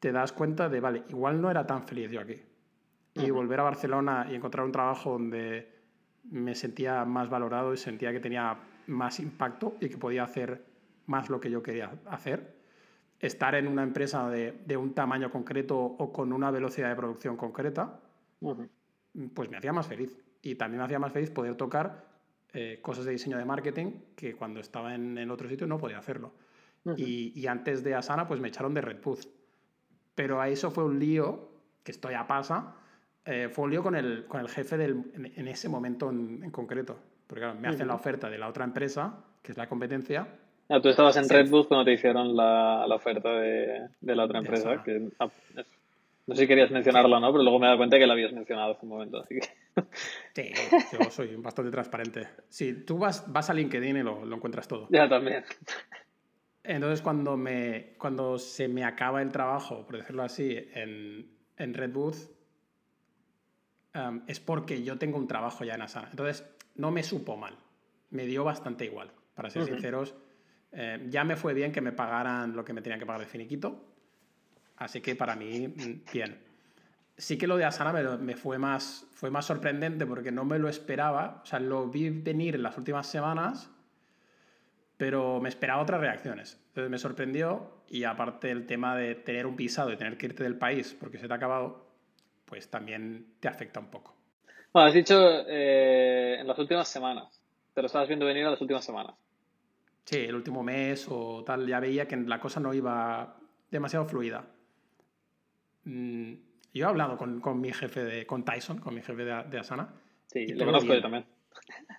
te 0.00 0.12
das 0.12 0.32
cuenta 0.32 0.68
de, 0.68 0.80
vale, 0.80 1.04
igual 1.08 1.40
no 1.40 1.50
era 1.50 1.66
tan 1.66 1.84
feliz 1.84 2.10
yo 2.10 2.20
aquí. 2.20 2.40
Y 3.14 3.20
uh 3.20 3.24
-huh. 3.24 3.32
volver 3.32 3.60
a 3.60 3.62
Barcelona 3.62 4.26
y 4.30 4.34
encontrar 4.34 4.66
un 4.66 4.72
trabajo 4.72 5.12
donde 5.12 5.72
me 6.24 6.54
sentía 6.54 7.04
más 7.04 7.30
valorado 7.30 7.72
y 7.72 7.76
sentía 7.76 8.12
que 8.12 8.20
tenía 8.20 8.58
más 8.86 9.20
impacto 9.20 9.76
y 9.80 9.88
que 9.88 9.96
podía 9.96 10.24
hacer 10.24 10.64
más 11.06 11.30
lo 11.30 11.40
que 11.40 11.50
yo 11.50 11.62
quería 11.62 11.92
hacer. 12.06 12.54
Estar 13.20 13.54
en 13.54 13.66
una 13.68 13.82
empresa 13.82 14.28
de, 14.28 14.52
de 14.66 14.76
un 14.76 14.94
tamaño 14.94 15.30
concreto 15.30 15.78
o 15.78 16.12
con 16.12 16.32
una 16.32 16.50
velocidad 16.50 16.90
de 16.90 16.96
producción 16.96 17.36
concreta, 17.36 18.00
uh 18.40 18.54
-huh. 18.54 18.68
pues 19.32 19.48
me 19.48 19.56
hacía 19.56 19.72
más 19.72 19.86
feliz. 19.86 20.18
Y 20.42 20.56
también 20.56 20.78
me 20.80 20.84
hacía 20.84 20.98
más 20.98 21.12
feliz 21.12 21.30
poder 21.30 21.54
tocar 21.54 22.13
eh, 22.54 22.78
cosas 22.80 23.04
de 23.04 23.10
diseño 23.10 23.36
de 23.36 23.44
marketing 23.44 23.92
que 24.14 24.34
cuando 24.34 24.60
estaba 24.60 24.94
en 24.94 25.18
el 25.18 25.30
otro 25.30 25.48
sitio 25.48 25.66
no 25.66 25.76
podía 25.76 25.98
hacerlo. 25.98 26.32
Uh 26.84 26.90
-huh. 26.92 26.98
y, 26.98 27.32
y, 27.34 27.46
antes 27.46 27.82
de 27.82 27.94
Asana, 27.94 28.28
pues 28.28 28.40
me 28.40 28.48
echaron 28.48 28.74
de 28.74 28.80
Redbooth. 28.80 29.26
Pero 30.14 30.40
a 30.40 30.48
eso 30.48 30.70
fue 30.70 30.84
un 30.84 30.98
lío, 30.98 31.48
que 31.82 31.90
esto 31.92 32.10
ya 32.10 32.26
pasa, 32.26 32.76
eh, 33.24 33.48
fue 33.50 33.64
un 33.64 33.70
lío 33.70 33.82
con 33.82 33.96
el, 33.96 34.26
con 34.26 34.40
el 34.40 34.48
jefe 34.48 34.76
del, 34.76 35.04
en, 35.14 35.32
en 35.34 35.48
ese 35.48 35.68
momento 35.68 36.10
en, 36.10 36.44
en, 36.44 36.50
concreto. 36.50 36.96
Porque 37.26 37.40
claro, 37.40 37.58
me 37.58 37.68
hacen 37.68 37.82
uh 37.82 37.84
-huh. 37.84 37.88
la 37.88 37.94
oferta 37.94 38.30
de 38.30 38.38
la 38.38 38.48
otra 38.48 38.64
empresa, 38.64 39.24
que 39.42 39.52
es 39.52 39.58
la 39.58 39.66
competencia. 39.68 40.28
Ah, 40.68 40.80
tú 40.80 40.88
estabas 40.88 41.16
en 41.16 41.24
sí. 41.24 41.34
Redbooth 41.34 41.68
cuando 41.68 41.84
te 41.84 41.92
hicieron 41.92 42.36
la, 42.36 42.86
la 42.86 42.94
oferta 42.94 43.30
de, 43.30 43.88
de, 44.00 44.14
la 44.14 44.24
otra 44.24 44.38
empresa. 44.38 44.82
Que, 44.82 45.08
ah, 45.18 45.28
no 46.26 46.34
sé 46.34 46.42
si 46.42 46.48
querías 46.48 46.70
mencionarla 46.70 47.16
o 47.16 47.20
no, 47.20 47.32
pero 47.32 47.42
luego 47.42 47.58
me 47.58 47.66
he 47.66 47.68
dado 47.68 47.78
cuenta 47.78 47.98
que 47.98 48.06
la 48.06 48.14
habías 48.14 48.32
mencionado 48.32 48.72
hace 48.72 48.86
un 48.86 48.88
momento. 48.88 49.20
Así 49.20 49.34
que... 49.34 49.48
Sí, 50.34 50.52
yo 50.92 51.10
soy 51.10 51.36
bastante 51.36 51.70
transparente. 51.70 52.28
Sí, 52.48 52.84
tú 52.84 52.98
vas, 52.98 53.30
vas 53.32 53.50
a 53.50 53.54
LinkedIn 53.54 53.96
y 53.96 54.02
lo, 54.02 54.24
lo 54.24 54.36
encuentras 54.36 54.68
todo. 54.68 54.88
Ya, 54.90 55.08
también. 55.08 55.44
Entonces, 56.62 57.02
cuando, 57.02 57.36
me, 57.36 57.94
cuando 57.98 58.38
se 58.38 58.68
me 58.68 58.84
acaba 58.84 59.20
el 59.20 59.30
trabajo, 59.30 59.84
por 59.84 59.98
decirlo 59.98 60.22
así, 60.22 60.56
en, 60.74 61.30
en 61.58 61.74
Red 61.74 61.92
Booth, 61.92 62.30
um, 63.94 64.22
es 64.26 64.40
porque 64.40 64.82
yo 64.82 64.96
tengo 64.96 65.18
un 65.18 65.28
trabajo 65.28 65.64
ya 65.64 65.74
en 65.74 65.82
Asana. 65.82 66.08
Entonces, 66.10 66.48
no 66.74 66.90
me 66.90 67.02
supo 67.02 67.36
mal. 67.36 67.54
Me 68.10 68.26
dio 68.26 68.44
bastante 68.44 68.86
igual, 68.86 69.10
para 69.34 69.50
ser 69.50 69.62
uh 69.62 69.66
-huh. 69.66 69.68
sinceros. 69.72 70.14
Eh, 70.72 71.06
ya 71.10 71.22
me 71.24 71.36
fue 71.36 71.52
bien 71.52 71.70
que 71.70 71.80
me 71.80 71.92
pagaran 71.92 72.56
lo 72.56 72.64
que 72.64 72.72
me 72.72 72.80
tenían 72.80 72.98
que 72.98 73.06
pagar 73.06 73.20
de 73.20 73.26
finiquito. 73.26 73.93
Así 74.76 75.00
que 75.00 75.14
para 75.14 75.36
mí, 75.36 75.68
mm, 75.68 76.12
bien. 76.12 76.38
sí 77.16 77.38
que 77.38 77.46
lo 77.46 77.56
de 77.56 77.64
Asana 77.64 77.92
me, 77.92 78.02
me, 78.18 78.36
fue, 78.36 78.58
más, 78.58 79.06
fue 79.12 79.30
más 79.30 79.46
sorprendente 79.46 80.06
porque 80.06 80.32
no 80.32 80.44
me 80.44 80.58
lo 80.58 80.68
esperaba. 80.68 81.40
O 81.42 81.46
sea, 81.46 81.60
lo 81.60 81.88
vi 81.88 82.10
venir 82.10 82.56
en 82.56 82.62
las 82.62 82.76
últimas 82.76 83.06
semanas, 83.06 83.70
pero 84.96 85.40
me 85.40 85.48
esperaba 85.48 85.82
otras 85.82 86.00
reacciones. 86.00 86.60
Entonces 86.68 86.90
me 86.90 86.98
sorprendió 86.98 87.84
y 87.88 88.04
aparte 88.04 88.50
el 88.50 88.66
tema 88.66 88.96
de 88.96 89.14
tener 89.14 89.46
un 89.46 89.56
pisado 89.56 89.92
y 89.92 89.96
tener 89.96 90.16
que 90.18 90.26
irte 90.26 90.42
del 90.42 90.56
país 90.56 90.96
porque 90.98 91.18
se 91.18 91.28
te 91.28 91.32
ha 91.32 91.36
acabado, 91.36 91.86
pues 92.44 92.68
también 92.68 93.34
te 93.40 93.48
afecta 93.48 93.80
un 93.80 93.90
poco. 93.90 94.14
Bueno, 94.72 94.88
has 94.88 94.94
dicho 94.94 95.14
eh, 95.46 96.38
en 96.40 96.48
las 96.48 96.58
últimas 96.58 96.88
semanas. 96.88 97.40
Te 97.72 97.80
lo 97.80 97.86
estabas 97.86 98.08
viendo 98.08 98.26
venir 98.26 98.42
en 98.44 98.50
las 98.50 98.60
últimas 98.60 98.84
semanas. 98.84 99.14
Sí, 100.04 100.18
el 100.18 100.34
último 100.34 100.62
mes 100.62 101.06
o 101.08 101.42
tal, 101.44 101.66
ya 101.66 101.80
veía 101.80 102.06
que 102.06 102.16
la 102.16 102.40
cosa 102.40 102.60
no 102.60 102.74
iba 102.74 103.36
demasiado 103.70 104.04
fluida. 104.04 104.44
Mm, 105.84 106.32
yo 106.72 106.86
he 106.86 106.88
hablado 106.88 107.16
con, 107.16 107.40
con, 107.40 107.60
mi 107.60 107.72
jefe 107.72 108.04
de, 108.04 108.26
con 108.26 108.44
Tyson, 108.44 108.78
con 108.78 108.94
mi 108.94 109.02
jefe 109.02 109.24
de, 109.24 109.44
de 109.44 109.58
Asana. 109.58 109.94
Sí, 110.26 110.46
lo 110.48 110.66
conozco 110.66 110.92
yo 110.94 111.00
también. 111.00 111.26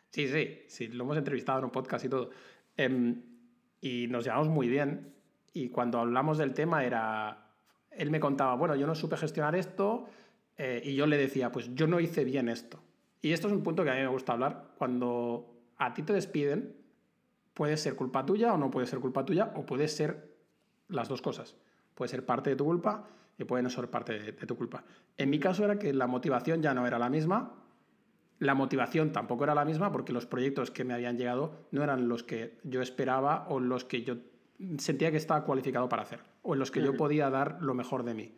Sí, 0.09 0.29
sí, 0.29 0.63
sí, 0.67 0.87
lo 0.87 1.03
hemos 1.03 1.17
entrevistado 1.17 1.59
en 1.59 1.65
un 1.65 1.71
podcast 1.71 2.05
y 2.05 2.09
todo. 2.09 2.29
Eh, 2.77 3.15
y 3.81 4.07
nos 4.07 4.23
llevamos 4.23 4.47
muy 4.47 4.69
bien. 4.69 5.13
Y 5.53 5.69
cuando 5.69 5.99
hablamos 5.99 6.37
del 6.37 6.53
tema 6.53 6.85
era, 6.85 7.51
él 7.91 8.11
me 8.11 8.19
contaba, 8.19 8.55
bueno, 8.55 8.75
yo 8.75 8.87
no 8.87 8.95
supe 8.95 9.17
gestionar 9.17 9.55
esto 9.55 10.07
eh, 10.57 10.81
y 10.83 10.95
yo 10.95 11.05
le 11.05 11.17
decía, 11.17 11.51
pues 11.51 11.73
yo 11.75 11.87
no 11.87 11.99
hice 11.99 12.23
bien 12.23 12.49
esto. 12.49 12.81
Y 13.21 13.33
esto 13.33 13.47
es 13.47 13.53
un 13.53 13.63
punto 13.63 13.83
que 13.83 13.89
a 13.89 13.93
mí 13.93 13.99
me 13.99 14.07
gusta 14.07 14.33
hablar. 14.33 14.69
Cuando 14.77 15.53
a 15.77 15.93
ti 15.93 16.03
te 16.03 16.13
despiden, 16.13 16.75
puede 17.53 17.77
ser 17.77 17.95
culpa 17.95 18.25
tuya 18.25 18.53
o 18.53 18.57
no 18.57 18.71
puede 18.71 18.87
ser 18.87 18.99
culpa 18.99 19.25
tuya, 19.25 19.51
o 19.55 19.65
puede 19.65 19.87
ser 19.87 20.35
las 20.87 21.09
dos 21.09 21.21
cosas. 21.21 21.55
Puede 21.93 22.09
ser 22.09 22.25
parte 22.25 22.49
de 22.51 22.55
tu 22.55 22.65
culpa 22.65 23.07
y 23.37 23.43
puede 23.43 23.63
no 23.63 23.69
ser 23.69 23.89
parte 23.89 24.19
de, 24.19 24.33
tu 24.33 24.55
culpa. 24.55 24.83
En 25.17 25.29
mi 25.29 25.39
caso 25.39 25.63
era 25.65 25.77
que 25.77 25.93
la 25.93 26.07
motivación 26.07 26.61
ya 26.61 26.73
no 26.73 26.87
era 26.87 26.99
la 26.99 27.09
misma, 27.09 27.53
la 28.39 28.53
motivación 28.53 29.11
tampoco 29.11 29.43
era 29.43 29.55
la 29.55 29.65
misma 29.65 29.91
porque 29.91 30.13
los 30.13 30.25
proyectos 30.25 30.71
que 30.71 30.83
me 30.83 30.93
habían 30.93 31.17
llegado 31.17 31.67
no 31.71 31.83
eran 31.83 32.07
los 32.07 32.23
que 32.23 32.57
yo 32.63 32.81
esperaba 32.81 33.45
o 33.49 33.59
los 33.59 33.85
que 33.85 34.03
yo 34.03 34.17
sentía 34.77 35.11
que 35.11 35.17
estaba 35.17 35.43
cualificado 35.43 35.89
para 35.89 36.03
hacer, 36.03 36.21
o 36.41 36.53
en 36.53 36.59
los 36.59 36.71
que 36.71 36.81
yo 36.81 36.95
podía 36.95 37.29
dar 37.29 37.57
lo 37.61 37.73
mejor 37.73 38.03
de 38.03 38.13
mí. 38.13 38.37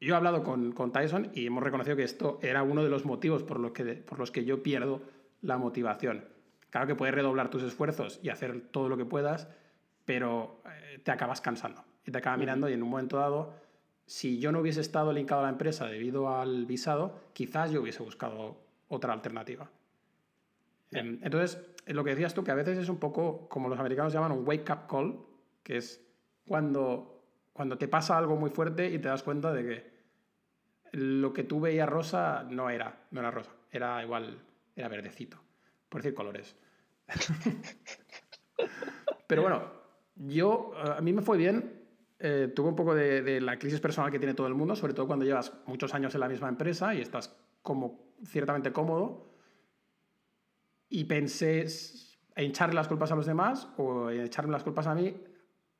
Yo 0.00 0.14
he 0.14 0.16
hablado 0.16 0.42
con, 0.42 0.72
con, 0.72 0.92
Tyson 0.92 1.30
y 1.34 1.46
hemos 1.46 1.62
reconocido 1.62 1.96
que 1.96 2.02
esto 2.02 2.38
era 2.42 2.62
uno 2.62 2.82
de 2.82 2.90
los 2.90 3.06
motivos 3.06 3.42
por 3.42 3.58
los, 3.58 3.72
que, 3.72 3.84
por 3.84 4.18
los 4.18 4.30
que 4.30 4.44
yo 4.44 4.62
pierdo 4.62 5.02
la 5.40 5.56
motivación. 5.56 6.24
Claro 6.70 6.86
que 6.86 6.94
puedes 6.94 7.14
redoblar 7.14 7.48
tus 7.48 7.62
esfuerzos 7.62 8.18
y 8.22 8.28
hacer 8.28 8.60
todo 8.70 8.88
lo 8.88 8.96
que 8.96 9.04
puedas, 9.04 9.48
pero 10.04 10.60
eh, 10.66 10.98
te 10.98 11.10
acabas 11.10 11.40
cansando 11.40 11.84
y 12.04 12.10
te 12.10 12.18
acabas 12.18 12.38
mirando 12.38 12.68
y 12.68 12.72
en 12.72 12.82
un 12.82 12.90
momento 12.90 13.16
dado, 13.16 13.54
si 14.06 14.38
yo 14.38 14.52
no 14.52 14.60
hubiese 14.60 14.80
estado 14.80 15.12
linkado 15.12 15.40
a 15.40 15.44
la 15.44 15.50
empresa 15.50 15.86
debido 15.86 16.36
al 16.36 16.66
visado, 16.66 17.20
quizás 17.32 17.70
yo 17.70 17.82
hubiese 17.82 18.02
buscado 18.02 18.56
otra 18.88 19.12
alternativa. 19.12 19.70
Em, 20.90 21.18
entonces, 21.22 21.58
lo 21.86 22.04
que 22.04 22.10
decías 22.10 22.34
tú, 22.34 22.44
que 22.44 22.50
a 22.50 22.54
veces 22.54 22.78
es 22.78 22.88
un 22.88 22.98
poco 22.98 23.48
como 23.48 23.68
los 23.68 23.78
americanos 23.78 24.12
llaman 24.12 24.32
un 24.32 24.46
wake-up 24.46 24.86
call, 24.88 25.18
que 25.62 25.78
es 25.78 26.04
cuando, 26.46 27.22
cuando 27.52 27.78
te 27.78 27.88
pasa 27.88 28.18
algo 28.18 28.36
muy 28.36 28.50
fuerte 28.50 28.90
y 28.90 28.98
te 28.98 29.08
das 29.08 29.22
cuenta 29.22 29.52
de 29.52 29.64
que 29.64 29.94
lo 30.92 31.32
que 31.32 31.42
tú 31.42 31.60
veías 31.60 31.88
rosa 31.88 32.46
no 32.48 32.70
era, 32.70 33.06
no 33.10 33.20
era 33.20 33.30
rosa, 33.30 33.50
era 33.70 34.02
igual, 34.02 34.38
era 34.76 34.88
verdecito, 34.88 35.38
por 35.88 36.02
decir 36.02 36.14
colores. 36.14 36.54
Pero 39.26 39.42
bueno, 39.42 39.64
yo, 40.16 40.72
a 40.76 41.00
mí 41.00 41.12
me 41.12 41.22
fue 41.22 41.36
bien. 41.36 41.83
Eh, 42.18 42.52
tuve 42.54 42.68
un 42.68 42.76
poco 42.76 42.94
de, 42.94 43.40
la 43.40 43.58
crisis 43.58 43.80
personal 43.80 44.10
que 44.10 44.18
tiene 44.18 44.34
todo 44.34 44.46
el 44.46 44.54
mundo, 44.54 44.76
sobre 44.76 44.94
todo 44.94 45.06
cuando 45.06 45.24
llevas 45.24 45.52
muchos 45.66 45.94
años 45.94 46.14
en 46.14 46.20
la 46.20 46.28
misma 46.28 46.48
empresa 46.48 46.94
y 46.94 47.00
estás 47.00 47.36
como 47.62 48.14
ciertamente 48.24 48.72
cómodo. 48.72 49.30
Y 50.88 51.04
pensé 51.04 51.66
en 52.36 52.50
echarle 52.50 52.74
las 52.74 52.88
culpas 52.88 53.10
a 53.12 53.16
los 53.16 53.26
demás 53.26 53.68
o 53.76 54.10
en 54.10 54.20
echarme 54.20 54.52
las 54.52 54.62
culpas 54.62 54.86
a 54.86 54.94
mí. 54.94 55.14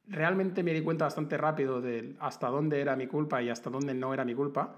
Realmente 0.06 0.62
me 0.62 0.74
di 0.74 0.82
cuenta 0.82 1.06
bastante 1.06 1.38
rápido 1.38 1.80
de 1.80 2.14
hasta 2.18 2.48
dónde 2.48 2.80
era 2.80 2.94
mi 2.94 3.06
culpa 3.06 3.40
y 3.40 3.48
hasta 3.48 3.70
dónde 3.70 3.94
no 3.94 4.12
era 4.12 4.24
mi 4.24 4.34
culpa. 4.34 4.76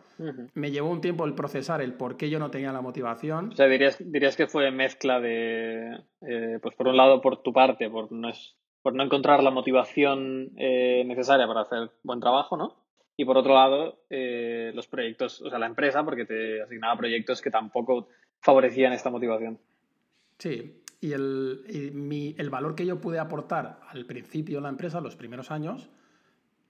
Me 0.55 0.71
llevó 0.71 0.91
un 0.91 1.01
tiempo 1.01 1.25
el 1.25 1.35
procesar 1.35 1.81
el 1.81 1.95
por 1.95 2.17
qué 2.17 2.31
yo 2.31 2.39
no 2.39 2.51
tenía 2.51 2.71
la 2.71 2.81
motivación. 2.81 3.49
O 3.49 3.57
sea, 3.57 3.67
dirías, 3.67 3.97
dirías 3.99 4.37
que 4.37 4.47
fue 4.47 4.71
mezcla 4.71 5.19
de, 5.19 6.01
eh, 6.21 6.59
pues 6.63 6.77
por 6.77 6.87
un 6.87 6.97
lado 6.97 7.21
por 7.21 7.43
tu 7.43 7.53
parte, 7.53 7.91
por 7.91 8.13
no, 8.13 8.29
es, 8.29 8.57
por 8.87 8.95
no 8.95 9.03
encontrar 9.03 9.43
la 9.43 9.51
motivación 9.51 10.53
eh, 10.57 11.03
necesaria 11.05 11.45
para 11.49 11.63
hacer 11.63 11.91
buen 12.05 12.21
trabajo, 12.21 12.57
¿no? 12.57 12.77
Y 13.17 13.25
por 13.25 13.37
otro 13.37 13.53
lado, 13.53 13.99
eh, 14.11 14.71
los 14.77 14.87
proyectos, 14.87 15.43
o 15.43 15.51
sea, 15.51 15.59
la 15.59 15.67
empresa, 15.67 16.05
porque 16.05 16.25
te 16.25 16.63
asignaba 16.63 16.97
proyectos 16.97 17.43
que 17.43 17.51
tampoco 17.51 18.07
favorecían 18.39 18.93
esta 18.93 19.11
motivación. 19.11 19.59
Sí, 20.39 20.85
y 21.01 21.11
el, 21.11 22.35
el 22.39 22.49
valor 22.49 22.77
que 22.77 22.87
yo 22.87 23.01
pude 23.01 23.19
aportar 23.19 23.81
al 23.89 24.07
principio 24.07 24.59
en 24.59 24.63
la 24.63 24.69
empresa, 24.69 25.01
los 25.01 25.17
primeros 25.17 25.51
años, 25.51 25.91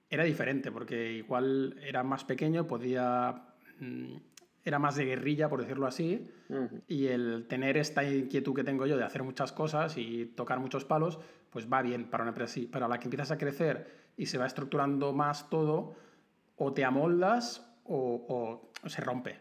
era 0.08 0.24
diferente, 0.24 0.72
porque 0.72 1.12
igual 1.12 1.78
era 1.86 2.02
más 2.02 2.24
pequeño, 2.24 2.66
podía. 2.66 3.42
Era 4.66 4.80
más 4.80 4.96
de 4.96 5.04
guerrilla, 5.04 5.48
por 5.48 5.60
decirlo 5.60 5.86
así, 5.86 6.28
y 6.88 7.06
el 7.06 7.46
tener 7.48 7.76
esta 7.76 8.02
inquietud 8.02 8.52
que 8.52 8.64
tengo 8.64 8.84
yo 8.84 8.96
de 8.96 9.04
hacer 9.04 9.22
muchas 9.22 9.52
cosas 9.52 9.96
y 9.96 10.26
tocar 10.26 10.58
muchos 10.58 10.84
palos, 10.84 11.20
pues 11.50 11.72
va 11.72 11.82
bien 11.82 12.10
para 12.10 12.24
una 12.24 12.30
empresa 12.30 12.50
así. 12.50 12.68
Pero 12.70 12.86
a 12.86 12.88
la 12.88 12.98
que 12.98 13.04
empiezas 13.04 13.30
a 13.30 13.38
crecer 13.38 14.08
y 14.16 14.26
se 14.26 14.38
va 14.38 14.46
estructurando 14.46 15.12
más 15.12 15.48
todo, 15.50 15.94
o 16.56 16.72
te 16.72 16.84
amoldas 16.84 17.64
o, 17.84 18.72
se 18.86 19.00
rompe. 19.02 19.38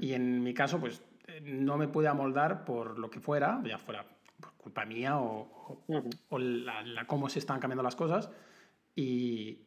Y 0.00 0.12
en 0.12 0.44
mi 0.44 0.54
caso, 0.54 0.78
pues 0.78 1.02
no 1.42 1.76
me 1.76 1.88
pude 1.88 2.06
amoldar 2.06 2.64
por 2.64 2.96
lo 2.96 3.10
que 3.10 3.18
fuera, 3.18 3.60
ya 3.64 3.78
fuera 3.78 4.06
por 4.38 4.52
culpa 4.52 4.84
mía 4.84 5.18
o, 5.18 5.82
o 6.28 6.38
la, 6.38 7.06
cómo 7.08 7.28
se 7.28 7.40
están 7.40 7.58
cambiando 7.58 7.82
las 7.82 7.96
cosas. 7.96 8.30
Y, 8.94 9.58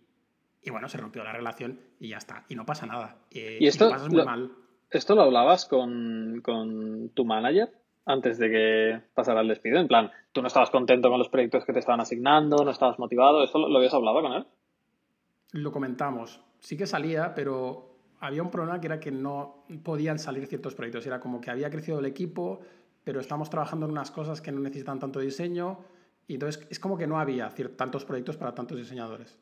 y, 0.62 0.70
bueno, 0.70 0.88
se 0.88 0.98
rompió 0.98 1.26
la 1.26 1.34
relación 1.34 1.82
y 2.00 2.08
ya 2.08 2.18
está. 2.20 2.46
Y 2.48 2.56
no 2.56 2.66
pasa 2.66 2.86
nada. 2.86 3.18
Eh, 3.32 3.58
y 3.60 3.68
esto, 3.68 3.94
muy 4.10 4.24
mal. 4.24 4.52
¿Esto 4.90 5.16
lo 5.16 5.24
hablabas 5.24 5.66
con, 5.66 6.42
con, 6.42 7.10
tu 7.10 7.26
manager 7.26 7.70
antes 8.06 8.38
de 8.38 8.50
que 8.50 9.02
pasara 9.14 9.42
el 9.42 9.48
despido? 9.50 9.80
En 9.80 9.88
plan, 9.88 10.12
tú 10.32 10.42
no 10.42 10.48
estabas 10.48 10.70
contento 10.70 11.10
con 11.10 11.20
los 11.20 11.30
proyectos 11.30 11.66
que 11.66 11.74
te 11.74 11.80
estaban 11.80 12.00
asignando, 12.00 12.64
no 12.64 12.72
estabas 12.72 12.98
motivado. 12.98 13.44
¿Esto 13.44 13.60
lo, 13.60 13.70
lo 13.70 13.78
habías 13.78 13.94
hablado 13.94 14.22
con 14.22 14.34
él? 14.34 14.46
Lo 15.52 15.72
comentamos. 15.72 16.42
Sí 16.60 16.78
que 16.78 16.86
salía, 16.86 17.36
pero 17.36 17.98
había 18.20 18.42
un 18.42 18.50
problema 18.50 18.80
que 18.80 18.88
era 18.88 19.00
que 19.00 19.12
no 19.12 19.66
podían 19.84 20.20
salir 20.20 20.48
ciertos 20.48 20.74
proyectos. 20.74 21.06
Era 21.06 21.20
como 21.20 21.42
que 21.42 21.52
había 21.52 21.70
crecido 21.70 22.00
el 22.00 22.06
equipo, 22.06 22.62
pero 23.04 23.20
estamos 23.20 23.50
trabajando 23.50 23.86
en 23.86 23.92
unas 23.92 24.12
cosas 24.12 24.42
que 24.42 24.52
no 24.52 24.60
necesitan 24.60 25.00
tanto 25.00 25.20
diseño. 25.20 25.80
Y 26.28 26.36
entonces 26.36 26.66
es 26.70 26.80
como 26.80 26.98
que 26.98 27.08
no 27.08 27.20
había 27.20 27.54
tantos 27.76 28.06
proyectos 28.06 28.38
para 28.38 28.54
tantos 28.56 28.78
diseñadores. 28.78 29.38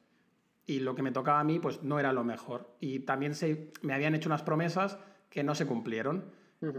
Y 0.67 0.79
lo 0.79 0.95
que 0.95 1.03
me 1.03 1.11
tocaba 1.11 1.39
a 1.39 1.43
mí, 1.43 1.59
pues 1.59 1.83
no 1.83 1.99
era 1.99 2.11
lo 2.11 2.23
mejor. 2.23 2.75
Y 2.79 2.99
también 2.99 3.35
se, 3.35 3.71
me 3.83 3.93
habían 3.93 4.15
hecho 4.15 4.29
unas 4.29 4.41
promesas 4.41 4.97
que 5.29 5.43
no 5.43 5.55
se 5.55 5.65
cumplieron. 5.65 6.31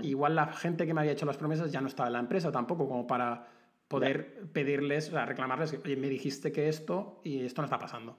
Igual 0.02 0.34
la 0.34 0.52
gente 0.52 0.86
que 0.86 0.94
me 0.94 1.00
había 1.00 1.12
hecho 1.12 1.26
las 1.26 1.36
promesas 1.36 1.70
ya 1.70 1.80
no 1.80 1.86
estaba 1.86 2.08
en 2.08 2.14
la 2.14 2.18
empresa 2.18 2.50
tampoco, 2.50 2.88
como 2.88 3.06
para 3.06 3.48
poder 3.88 4.48
pedirles, 4.52 5.08
o 5.08 5.12
sea, 5.12 5.26
reclamarles, 5.26 5.78
oye, 5.84 5.96
me 5.96 6.08
dijiste 6.08 6.50
que 6.50 6.68
esto 6.68 7.20
y 7.22 7.44
esto 7.44 7.62
no 7.62 7.66
está 7.66 7.78
pasando. 7.78 8.18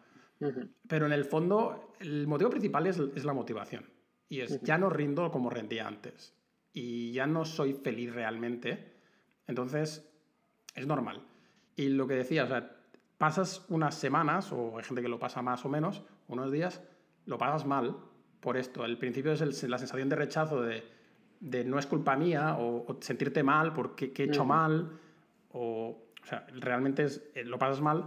Pero 0.87 1.07
en 1.07 1.11
el 1.11 1.25
fondo, 1.25 1.93
el 1.99 2.27
motivo 2.27 2.51
principal 2.51 2.87
es, 2.87 2.99
es 3.15 3.25
la 3.25 3.33
motivación. 3.33 3.85
Y 4.29 4.41
es, 4.41 4.61
ya 4.61 4.77
no 4.77 4.89
rindo 4.89 5.31
como 5.31 5.49
rendía 5.49 5.87
antes. 5.87 6.35
Y 6.71 7.11
ya 7.11 7.25
no 7.27 7.43
soy 7.43 7.73
feliz 7.73 8.13
realmente. 8.13 8.93
Entonces, 9.47 10.09
es 10.75 10.87
normal. 10.87 11.25
Y 11.75 11.89
lo 11.89 12.07
que 12.07 12.15
decía, 12.15 12.43
o 12.43 12.47
sea, 12.47 12.77
pasas 13.17 13.65
unas 13.69 13.95
semanas, 13.95 14.51
o 14.51 14.77
hay 14.77 14.83
gente 14.83 15.01
que 15.01 15.09
lo 15.09 15.19
pasa 15.19 15.41
más 15.41 15.65
o 15.65 15.69
menos, 15.69 16.03
unos 16.27 16.51
días, 16.51 16.83
lo 17.25 17.37
pasas 17.37 17.65
mal 17.65 17.97
por 18.39 18.57
esto. 18.57 18.85
El 18.85 18.97
principio 18.97 19.31
es 19.31 19.63
la 19.63 19.77
sensación 19.77 20.09
de 20.09 20.15
rechazo 20.15 20.61
de, 20.61 20.83
de, 21.39 21.63
no 21.63 21.79
es 21.79 21.85
culpa 21.85 22.15
mía, 22.15 22.57
o, 22.59 22.97
sentirte 23.01 23.43
mal 23.43 23.73
porque 23.73 24.13
he 24.15 24.23
hecho 24.23 24.45
mal, 24.45 24.99
o, 25.51 25.97
o 26.21 26.25
sea, 26.25 26.45
realmente 26.59 27.03
es, 27.03 27.23
eh, 27.35 27.43
lo 27.43 27.57
pasas 27.57 27.81
mal 27.81 28.05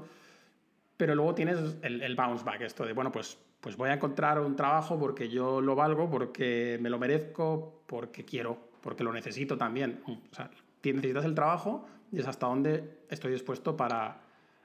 pero 1.00 1.14
luego 1.14 1.34
tienes 1.34 1.78
el, 1.80 2.14
bounce 2.14 2.44
back, 2.44 2.60
esto 2.60 2.84
de, 2.84 2.92
bueno, 2.92 3.10
pues, 3.10 3.38
pues 3.62 3.74
voy 3.74 3.88
a 3.88 3.94
encontrar 3.94 4.38
un 4.38 4.54
trabajo 4.54 4.98
porque 4.98 5.30
yo 5.30 5.62
lo 5.62 5.74
valgo, 5.74 6.10
porque 6.10 6.76
me 6.78 6.90
lo 6.90 6.98
merezco, 6.98 7.84
porque 7.86 8.26
quiero, 8.26 8.58
porque 8.82 9.02
lo 9.02 9.10
necesito 9.10 9.56
también. 9.56 10.02
O 10.06 10.34
sea, 10.34 10.50
necesitas 10.82 11.24
el 11.24 11.34
trabajo 11.34 11.88
y 12.12 12.18
es 12.18 12.26
hasta 12.26 12.48
dónde 12.48 12.98
estoy 13.08 13.32
dispuesto 13.32 13.78
para 13.78 14.20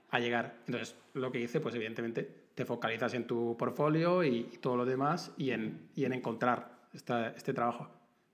a 0.09 0.19
llegar. 0.19 0.57
Entonces, 0.67 0.97
lo 1.13 1.31
que 1.31 1.39
hice, 1.39 1.61
pues 1.61 1.73
evidentemente, 1.73 2.29
te 2.55 2.65
focalizas 2.65 3.13
en 3.13 3.27
tu 3.27 3.55
portfolio 3.57 4.23
y, 4.23 4.43
todo 4.61 4.77
lo 4.77 4.85
demás 4.85 5.31
y 5.37 5.51
en, 5.51 5.89
y 5.93 6.05
en 6.05 6.13
encontrar 6.13 6.87
este 6.93 7.53
trabajo. 7.53 7.89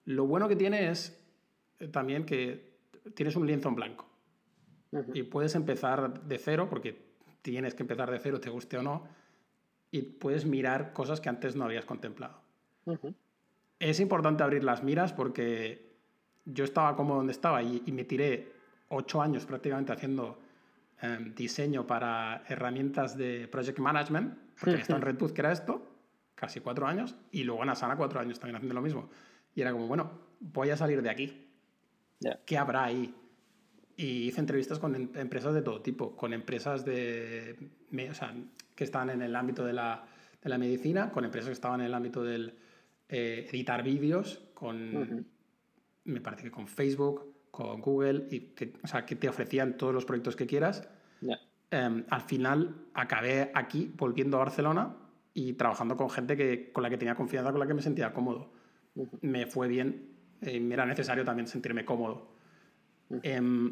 Lo 0.05 0.25
bueno 0.25 0.47
que 0.47 0.55
tiene 0.55 0.89
es 0.89 1.19
eh, 1.79 1.87
también 1.87 2.25
que 2.25 2.71
tienes 3.15 3.35
un 3.35 3.47
lienzo 3.47 3.69
en 3.69 3.75
blanco 3.75 4.11
y 5.13 5.23
puedes 5.23 5.55
empezar 5.55 6.21
de 6.23 6.37
cero 6.37 6.67
porque 6.69 7.11
tienes 7.41 7.73
que 7.73 7.83
empezar 7.83 8.11
de 8.11 8.19
cero, 8.19 8.39
te 8.39 8.49
guste 8.49 8.77
o 8.77 8.83
no, 8.83 9.07
y 9.89 10.01
puedes 10.01 10.45
mirar 10.45 10.93
cosas 10.93 11.21
que 11.21 11.29
antes 11.29 11.55
no 11.55 11.65
habías 11.65 11.85
contemplado. 11.85 12.41
Es 13.79 13.99
importante 13.99 14.43
abrir 14.43 14.63
las 14.63 14.83
miras 14.83 15.13
porque 15.13 15.95
yo 16.45 16.63
estaba 16.63 16.95
como 16.95 17.15
donde 17.15 17.31
estaba 17.31 17.63
y, 17.63 17.83
me 17.91 18.03
tiré 18.03 18.51
ocho 18.89 19.21
años 19.21 19.45
prácticamente 19.45 19.91
haciendo 19.91 20.39
em, 21.01 21.33
diseño 21.35 21.87
para 21.87 22.43
herramientas 22.47 23.17
de 23.17 23.47
project 23.47 23.79
management, 23.79 24.37
porque 24.59 24.75
estaba 24.75 24.99
en 24.99 25.05
Redwood, 25.05 25.31
que 25.33 25.41
era 25.41 25.51
esto, 25.51 25.87
casi 26.35 26.59
cuatro 26.59 26.87
años, 26.87 27.15
y 27.31 27.43
luego 27.43 27.63
en 27.63 27.69
Asana 27.69 27.95
cuatro 27.95 28.19
años 28.19 28.39
también 28.39 28.55
haciendo 28.55 28.75
lo 28.75 28.81
mismo. 28.81 29.09
Y 29.55 29.61
era 29.61 29.71
como, 29.71 29.87
bueno, 29.87 30.11
voy 30.39 30.69
a 30.69 30.77
salir 30.77 31.01
de 31.01 31.09
aquí. 31.09 31.47
¿Qué 32.45 32.57
habrá 32.57 32.85
ahí? 32.85 33.15
Y 33.97 34.27
hice 34.27 34.39
entrevistas 34.39 34.79
con 34.79 34.95
em, 34.95 35.09
empresas 35.15 35.53
de 35.53 35.61
todo 35.61 35.81
tipo, 35.81 36.15
con 36.15 36.33
empresas 36.33 36.85
de, 36.85 37.55
o 38.09 38.13
sea, 38.13 38.33
que 38.75 38.83
estaban 38.83 39.09
en 39.09 39.21
el 39.21 39.35
ámbito 39.35 39.65
de 39.65 39.73
la, 39.73 40.05
de 40.41 40.49
la, 40.49 40.57
medicina, 40.57 41.11
con 41.11 41.25
empresas 41.25 41.49
que 41.49 41.53
estaban 41.53 41.81
en 41.81 41.87
el 41.87 41.93
ámbito 41.93 42.23
del 42.23 42.55
eh, 43.09 43.47
editar 43.51 43.83
vídeos, 43.83 44.41
con, 44.53 45.25
me 46.03 46.21
parece 46.21 46.43
que 46.43 46.51
con 46.51 46.67
Facebook, 46.67 47.30
con 47.51 47.81
Google, 47.81 48.27
y 48.31 48.39
que, 48.55 48.73
o 48.81 48.87
sea, 48.87 49.05
que 49.05 49.15
te 49.15 49.29
ofrecían 49.29 49.77
todos 49.77 49.93
los 49.93 50.05
proyectos 50.05 50.35
que 50.35 50.47
quieras. 50.47 50.87
Em, 51.69 52.03
al 52.09 52.21
final 52.21 52.75
acabé 52.93 53.51
aquí, 53.53 53.93
volviendo 53.95 54.37
a 54.37 54.39
Barcelona 54.39 54.97
y 55.33 55.53
trabajando 55.53 55.95
con 55.95 56.09
gente 56.09 56.35
que, 56.35 56.71
con 56.71 56.83
la 56.83 56.89
que 56.89 56.97
tenía 56.97 57.15
confianza, 57.15 57.51
con 57.51 57.59
la 57.59 57.67
que 57.67 57.73
me 57.73 57.81
sentía 57.81 58.13
cómodo. 58.13 58.51
Me 59.21 59.45
fue 59.45 59.69
bien, 59.69 60.09
eh, 60.41 60.59
me 60.59 60.73
era 60.73 60.85
necesario 60.85 61.23
también 61.23 61.47
sentirme 61.47 61.85
cómodo. 61.85 62.33
Em, 63.23 63.69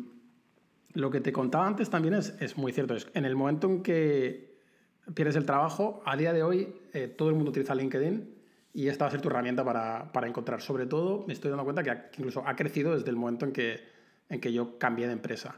lo 0.93 1.11
que 1.11 1.19
te 1.19 1.33
contaba 1.33 1.67
antes 1.67 1.89
también 1.89 2.13
es, 2.13 2.35
es, 2.39 2.57
muy 2.57 2.71
cierto. 2.71 2.95
Es, 2.95 3.09
en 3.13 3.25
el 3.25 3.35
momento 3.35 3.67
en 3.67 3.83
que 3.83 4.57
pierdes 5.13 5.35
el 5.35 5.45
trabajo, 5.45 6.01
a 6.05 6.15
día 6.15 6.31
de 6.31 6.43
hoy 6.43 6.73
eh, 6.93 7.07
todo 7.07 7.29
el 7.29 7.35
mundo 7.35 7.51
utiliza 7.51 7.75
LinkedIn 7.75 8.38
y 8.73 8.87
esta 8.87 9.05
va 9.05 9.09
a 9.09 9.11
ser 9.11 9.21
tu 9.21 9.29
herramienta 9.29 9.63
para, 9.63 10.11
para 10.11 10.27
encontrar. 10.27 10.61
Sobre 10.61 10.85
todo, 10.85 11.25
me 11.27 11.33
estoy 11.33 11.49
dando 11.49 11.63
cuenta 11.63 11.83
que, 11.83 11.91
incluso 12.17 12.43
ha 12.47 12.55
crecido 12.55 12.95
desde 12.95 13.09
el 13.09 13.15
momento 13.15 13.45
en 13.45 13.51
que, 13.51 13.79
en 14.29 14.39
que 14.39 14.53
yo 14.53 14.77
cambié 14.77 15.07
de 15.07 15.13
empresa. 15.13 15.55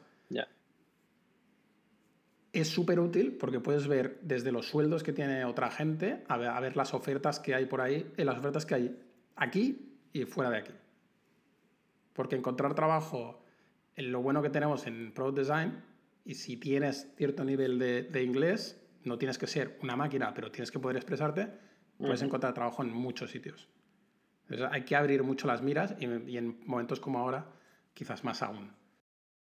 Es 2.53 2.67
súper 2.67 2.99
útil 2.99 3.37
porque 3.39 3.61
puedes 3.61 3.87
ver 3.87 4.19
desde 4.23 4.51
los 4.51 4.67
sueldos 4.67 5.03
que 5.03 5.13
tiene 5.13 5.45
otra 5.45 5.71
gente 5.71 6.25
a 6.27 6.35
ver, 6.35 6.49
a 6.49 6.59
ver 6.59 6.75
las 6.75 6.93
ofertas 6.93 7.39
que 7.39 7.55
hay 7.55 7.65
por 7.65 7.79
ahí, 7.79 8.11
en 8.17 8.25
las 8.25 8.37
ofertas 8.37 8.65
que 8.65 8.75
hay 8.75 8.99
aquí 9.37 9.95
y 10.11 10.25
fuera 10.25 10.49
de 10.49 10.57
aquí. 10.57 10.73
Porque 12.11 12.35
encontrar 12.35 12.75
trabajo 12.75 13.41
lo 13.95 14.21
bueno 14.21 14.41
que 14.41 14.49
tenemos 14.49 14.87
en 14.87 15.13
Product 15.13 15.37
Design, 15.37 15.83
y 16.23 16.35
si 16.35 16.57
tienes 16.57 17.07
cierto 17.15 17.43
nivel 17.43 17.79
de, 17.79 18.23
inglés, 18.23 18.79
no 19.03 19.17
tienes 19.17 19.37
que 19.37 19.47
ser 19.47 19.77
una 19.81 19.95
máquina, 19.95 20.33
pero 20.33 20.51
tienes 20.51 20.71
que 20.71 20.79
poder 20.79 20.97
expresarte, 20.97 21.47
puedes 22.01 22.21
encontrar 22.21 22.53
trabajo 22.53 22.83
en 22.83 22.91
muchos 22.91 23.31
sitios. 23.31 23.67
hay 24.71 24.83
que 24.83 24.95
abrir 24.95 25.23
mucho 25.23 25.47
las 25.47 25.61
miras 25.61 25.95
y, 25.99 26.37
en 26.37 26.59
momentos 26.65 26.99
como 26.99 27.19
ahora, 27.19 27.45
quizás 27.93 28.23
más 28.23 28.41
aún. 28.41 28.73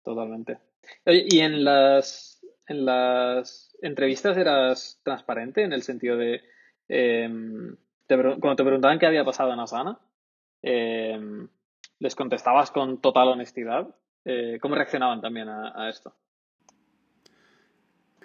Totalmente. 0.04 0.60
¿y 1.06 1.40
en 1.40 1.64
las, 1.64 2.46
en 2.68 2.86
las 2.86 3.76
entrevistas 3.82 4.38
eras 4.38 5.02
transparente 5.04 5.64
en 5.64 5.74
el 5.74 5.82
sentido 5.82 6.16
de, 6.16 6.42
em, 6.88 7.76
cuando 8.08 8.56
te 8.56 8.64
preguntaban 8.64 9.00
qué 9.00 9.08
había 9.08 9.26
pasado 9.26 9.52
en 9.54 9.60
Asana, 9.60 10.00
em, 10.62 11.48
¿les 12.00 12.16
contestabas 12.16 12.72
con 12.72 13.02
total 13.02 13.30
honestidad? 13.30 13.96
Eh, 14.24 14.60
¿Cómo 14.62 14.76
reaccionaban 14.76 15.22
también 15.22 15.50
a, 15.50 15.90
esto? 15.90 16.16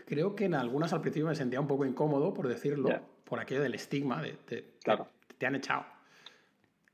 Creo 0.07 0.35
que 0.35 0.47
en 0.47 0.55
algunas 0.55 0.93
al 0.93 1.03
principio 1.03 1.29
me 1.29 1.35
sentía 1.35 1.61
un 1.61 1.69
poco 1.69 1.85
incómodo, 1.85 2.35
por 2.35 2.49
decirlo, 2.49 2.89
por 3.31 3.41
aquello 3.41 3.63
del 3.63 3.75
estigma 3.75 4.21
de, 4.21 4.75
claro. 4.83 5.09
te, 5.39 5.47
han 5.47 5.55
echado. 5.55 5.87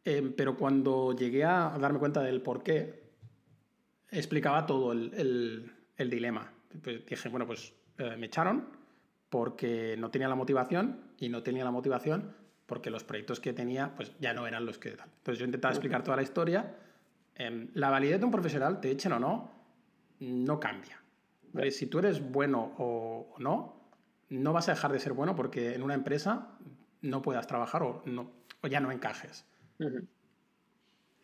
Eh, 0.05 0.33
pero 0.37 0.57
cuando 0.57 1.17
llegué 1.17 1.45
a 1.45 1.77
darme 1.81 1.99
cuenta 1.99 2.23
del 2.23 2.41
por 2.41 2.63
qué, 2.63 3.03
explicaba 4.11 4.65
todo 4.67 4.93
el, 4.93 5.73
dilema. 5.99 6.53
Pues 6.81 7.05
dije, 7.05 7.29
bueno, 7.29 7.47
pues 7.47 7.73
eh, 7.99 8.15
me 8.17 8.27
echaron 8.27 8.69
porque 9.29 9.97
no 9.99 10.13
tenía 10.13 10.29
la 10.29 10.37
motivación 10.37 11.01
y 11.19 11.29
no 11.29 11.43
tenía 11.43 11.65
la 11.65 11.73
motivación 11.73 12.37
porque 12.67 12.91
los 12.91 13.03
proyectos 13.03 13.41
que 13.41 13.53
tenía 13.53 13.97
pues 13.97 14.13
ya 14.21 14.33
no 14.33 14.47
eran 14.47 14.65
los 14.65 14.79
que... 14.79 14.91
Entonces 14.91 15.39
yo 15.39 15.45
intentaba 15.45 15.73
explicar 15.73 16.05
toda 16.05 16.17
la 16.17 16.23
historia 16.23 16.77
Em, 17.39 17.69
la 17.75 17.91
validez 17.91 18.19
de 18.19 18.25
un 18.25 18.31
profesional, 18.31 18.81
te 18.81 18.91
echen 18.91 19.13
o 19.13 19.21
no, 19.21 19.51
no 20.21 20.59
cambia. 20.59 21.01
Si 21.71 21.87
tú 21.87 21.99
eres 21.99 22.21
bueno 22.33 22.75
o, 22.79 23.35
no, 23.39 23.76
no 24.29 24.53
vas 24.53 24.69
a 24.69 24.73
dejar 24.73 24.93
de 24.93 24.99
ser 24.99 25.13
bueno 25.13 25.35
porque 25.35 25.75
en 25.75 25.83
una 25.83 25.95
empresa 25.95 26.59
no 27.01 27.23
puedas 27.23 27.47
trabajar 27.47 27.83
o, 27.83 28.03
no, 28.07 28.31
o 28.63 28.67
ya 28.67 28.81
no 28.81 28.91
encajes. 28.91 29.47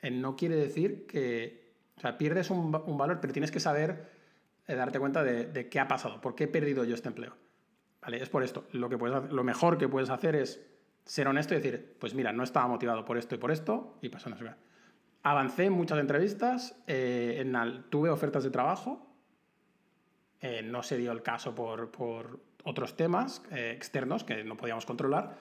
no 0.03 0.37
quiere 0.37 0.57
decir 0.57 1.07
que 1.07 1.63
o 1.97 2.01
sea, 2.01 2.19
pierdes 2.19 2.51
un, 2.51 2.71
valor, 2.71 3.21
pero 3.21 3.33
tienes 3.33 3.51
que 3.51 3.61
saber 3.61 4.11
eh, 4.67 4.75
darte 4.75 4.99
cuenta 4.99 5.23
de, 5.23 5.69
qué 5.69 5.81
ha 5.81 5.89
pasado, 5.89 6.21
por 6.21 6.35
qué 6.35 6.45
he 6.45 6.49
perdido 6.49 6.85
yo 6.85 6.95
este 6.95 7.09
empleo. 7.09 7.37
¿Vale? 8.01 8.21
Es 8.21 8.29
por 8.29 8.43
esto. 8.43 8.67
Lo, 8.73 8.89
que 8.89 8.99
puedes, 8.99 9.31
lo 9.31 9.45
mejor 9.45 9.79
que 9.79 9.89
puedes 9.89 10.11
hacer 10.11 10.35
es 10.35 10.61
ser 11.05 11.29
honesto 11.29 11.55
y 11.55 11.59
decir, 11.59 11.97
pues 12.01 12.15
mira, 12.15 12.33
no 12.33 12.43
estaba 12.43 12.67
motivado 12.67 13.05
por 13.05 13.19
esto 13.19 13.35
y 13.35 13.39
por 13.39 13.53
esto, 13.53 13.99
y 14.03 14.09
pasó 14.09 14.31
no 14.31 14.37
sé 14.37 14.45
Avancé 15.25 15.67
en 15.67 15.73
muchas 15.73 16.01
entrevistas, 16.01 16.77
eh, 16.89 17.37
en 17.39 17.85
tuve 17.91 18.11
ofertas 18.11 18.43
de 18.43 18.51
trabajo, 18.51 19.13
eh, 20.41 20.63
no 20.63 20.83
se 20.83 20.97
dio 20.97 21.13
el 21.13 21.23
caso 21.23 21.55
por, 21.55 22.41
otros 22.65 22.97
temas 22.97 23.43
eh, 23.51 23.73
externos 23.75 24.25
que 24.25 24.45
no 24.45 24.57
podíamos 24.57 24.87
controlar, 24.87 25.37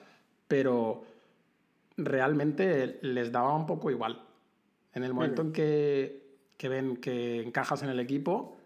pero 0.48 1.04
realmente 1.96 2.98
les 3.02 3.32
daba 3.32 3.54
un 3.54 3.66
poco 3.66 3.90
igual. 3.90 4.22
En 4.94 5.04
el 5.04 5.14
momento 5.14 5.42
en 5.42 5.52
que, 5.52 6.22
ven 6.62 6.96
que 6.96 7.42
encajas 7.42 7.82
en 7.82 7.90
el 7.90 8.00
equipo, 8.00 8.56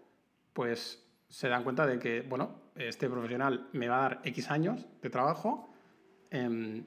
pues 0.53 1.03
se 1.29 1.49
dan 1.49 1.63
cuenta 1.63 1.85
de 1.85 1.99
que, 1.99 2.21
bueno, 2.21 2.61
este 2.75 3.09
profesional 3.09 3.67
me 3.73 3.87
va 3.87 3.97
a 3.97 4.01
dar 4.01 4.21
X 4.23 4.51
años 4.51 4.85
de 5.01 5.09
trabajo, 5.09 5.69
em, 6.29 6.83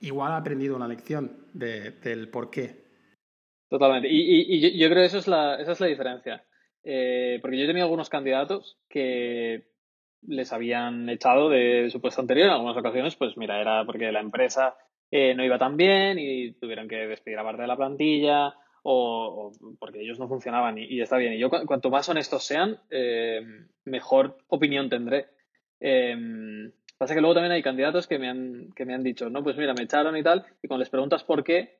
igual 0.00 0.32
ha 0.32 0.36
aprendido 0.36 0.76
una 0.76 0.88
lección 0.88 1.46
del 1.52 2.28
por 2.28 2.50
qué. 2.50 2.84
Totalmente. 3.68 4.08
Y, 4.10 4.78
yo, 4.78 4.88
creo 4.88 5.02
que 5.02 5.06
eso 5.06 5.18
es 5.18 5.28
la, 5.28 5.60
esa 5.60 5.72
es 5.72 5.80
la 5.80 5.86
diferencia. 5.86 6.44
Eh, 6.82 7.38
porque 7.42 7.58
yo 7.58 7.64
he 7.64 7.66
tenido 7.66 7.84
algunos 7.84 8.08
candidatos 8.08 8.78
que 8.88 9.69
les 10.26 10.52
habían 10.52 11.08
echado 11.08 11.48
de 11.48 11.88
su 11.90 12.00
puesto 12.00 12.20
anterior 12.20 12.48
en 12.48 12.54
algunas 12.54 12.76
ocasiones, 12.76 13.16
pues 13.16 13.36
mira, 13.36 13.60
era 13.60 13.84
porque 13.84 14.12
la 14.12 14.20
empresa 14.20 14.76
eh, 15.10 15.34
no 15.34 15.44
iba 15.44 15.58
tan 15.58 15.76
bien 15.76 16.18
y 16.18 16.52
tuvieron 16.52 16.88
que 16.88 17.06
despedir 17.06 17.38
a 17.38 17.44
parte 17.44 17.62
de 17.62 17.68
la 17.68 17.76
plantilla 17.76 18.54
o, 18.82 19.52
porque 19.78 20.00
ellos 20.00 20.18
no 20.18 20.28
funcionaban 20.28 20.78
y, 20.78 21.00
está 21.00 21.16
bien. 21.16 21.34
Y 21.34 21.38
yo 21.38 21.50
cuanto 21.50 21.90
más 21.90 22.08
honestos 22.08 22.44
sean, 22.44 22.78
eh, 22.90 23.40
mejor 23.84 24.38
opinión 24.48 24.88
tendré. 24.88 25.28
Pasa 27.00 27.14
que 27.14 27.22
luego 27.22 27.32
también 27.32 27.52
hay 27.52 27.62
candidatos 27.62 28.06
que 28.06 28.18
me 28.18 28.28
han, 28.28 28.72
que 28.76 28.84
me 28.84 28.92
han 28.92 29.02
dicho, 29.02 29.30
no, 29.30 29.42
pues 29.42 29.56
mira, 29.56 29.72
me 29.72 29.84
echaron 29.84 30.18
y 30.18 30.22
tal, 30.22 30.44
y 30.62 30.68
cuando 30.68 30.80
les 30.80 30.90
preguntas 30.90 31.24
por 31.24 31.42
qué, 31.42 31.78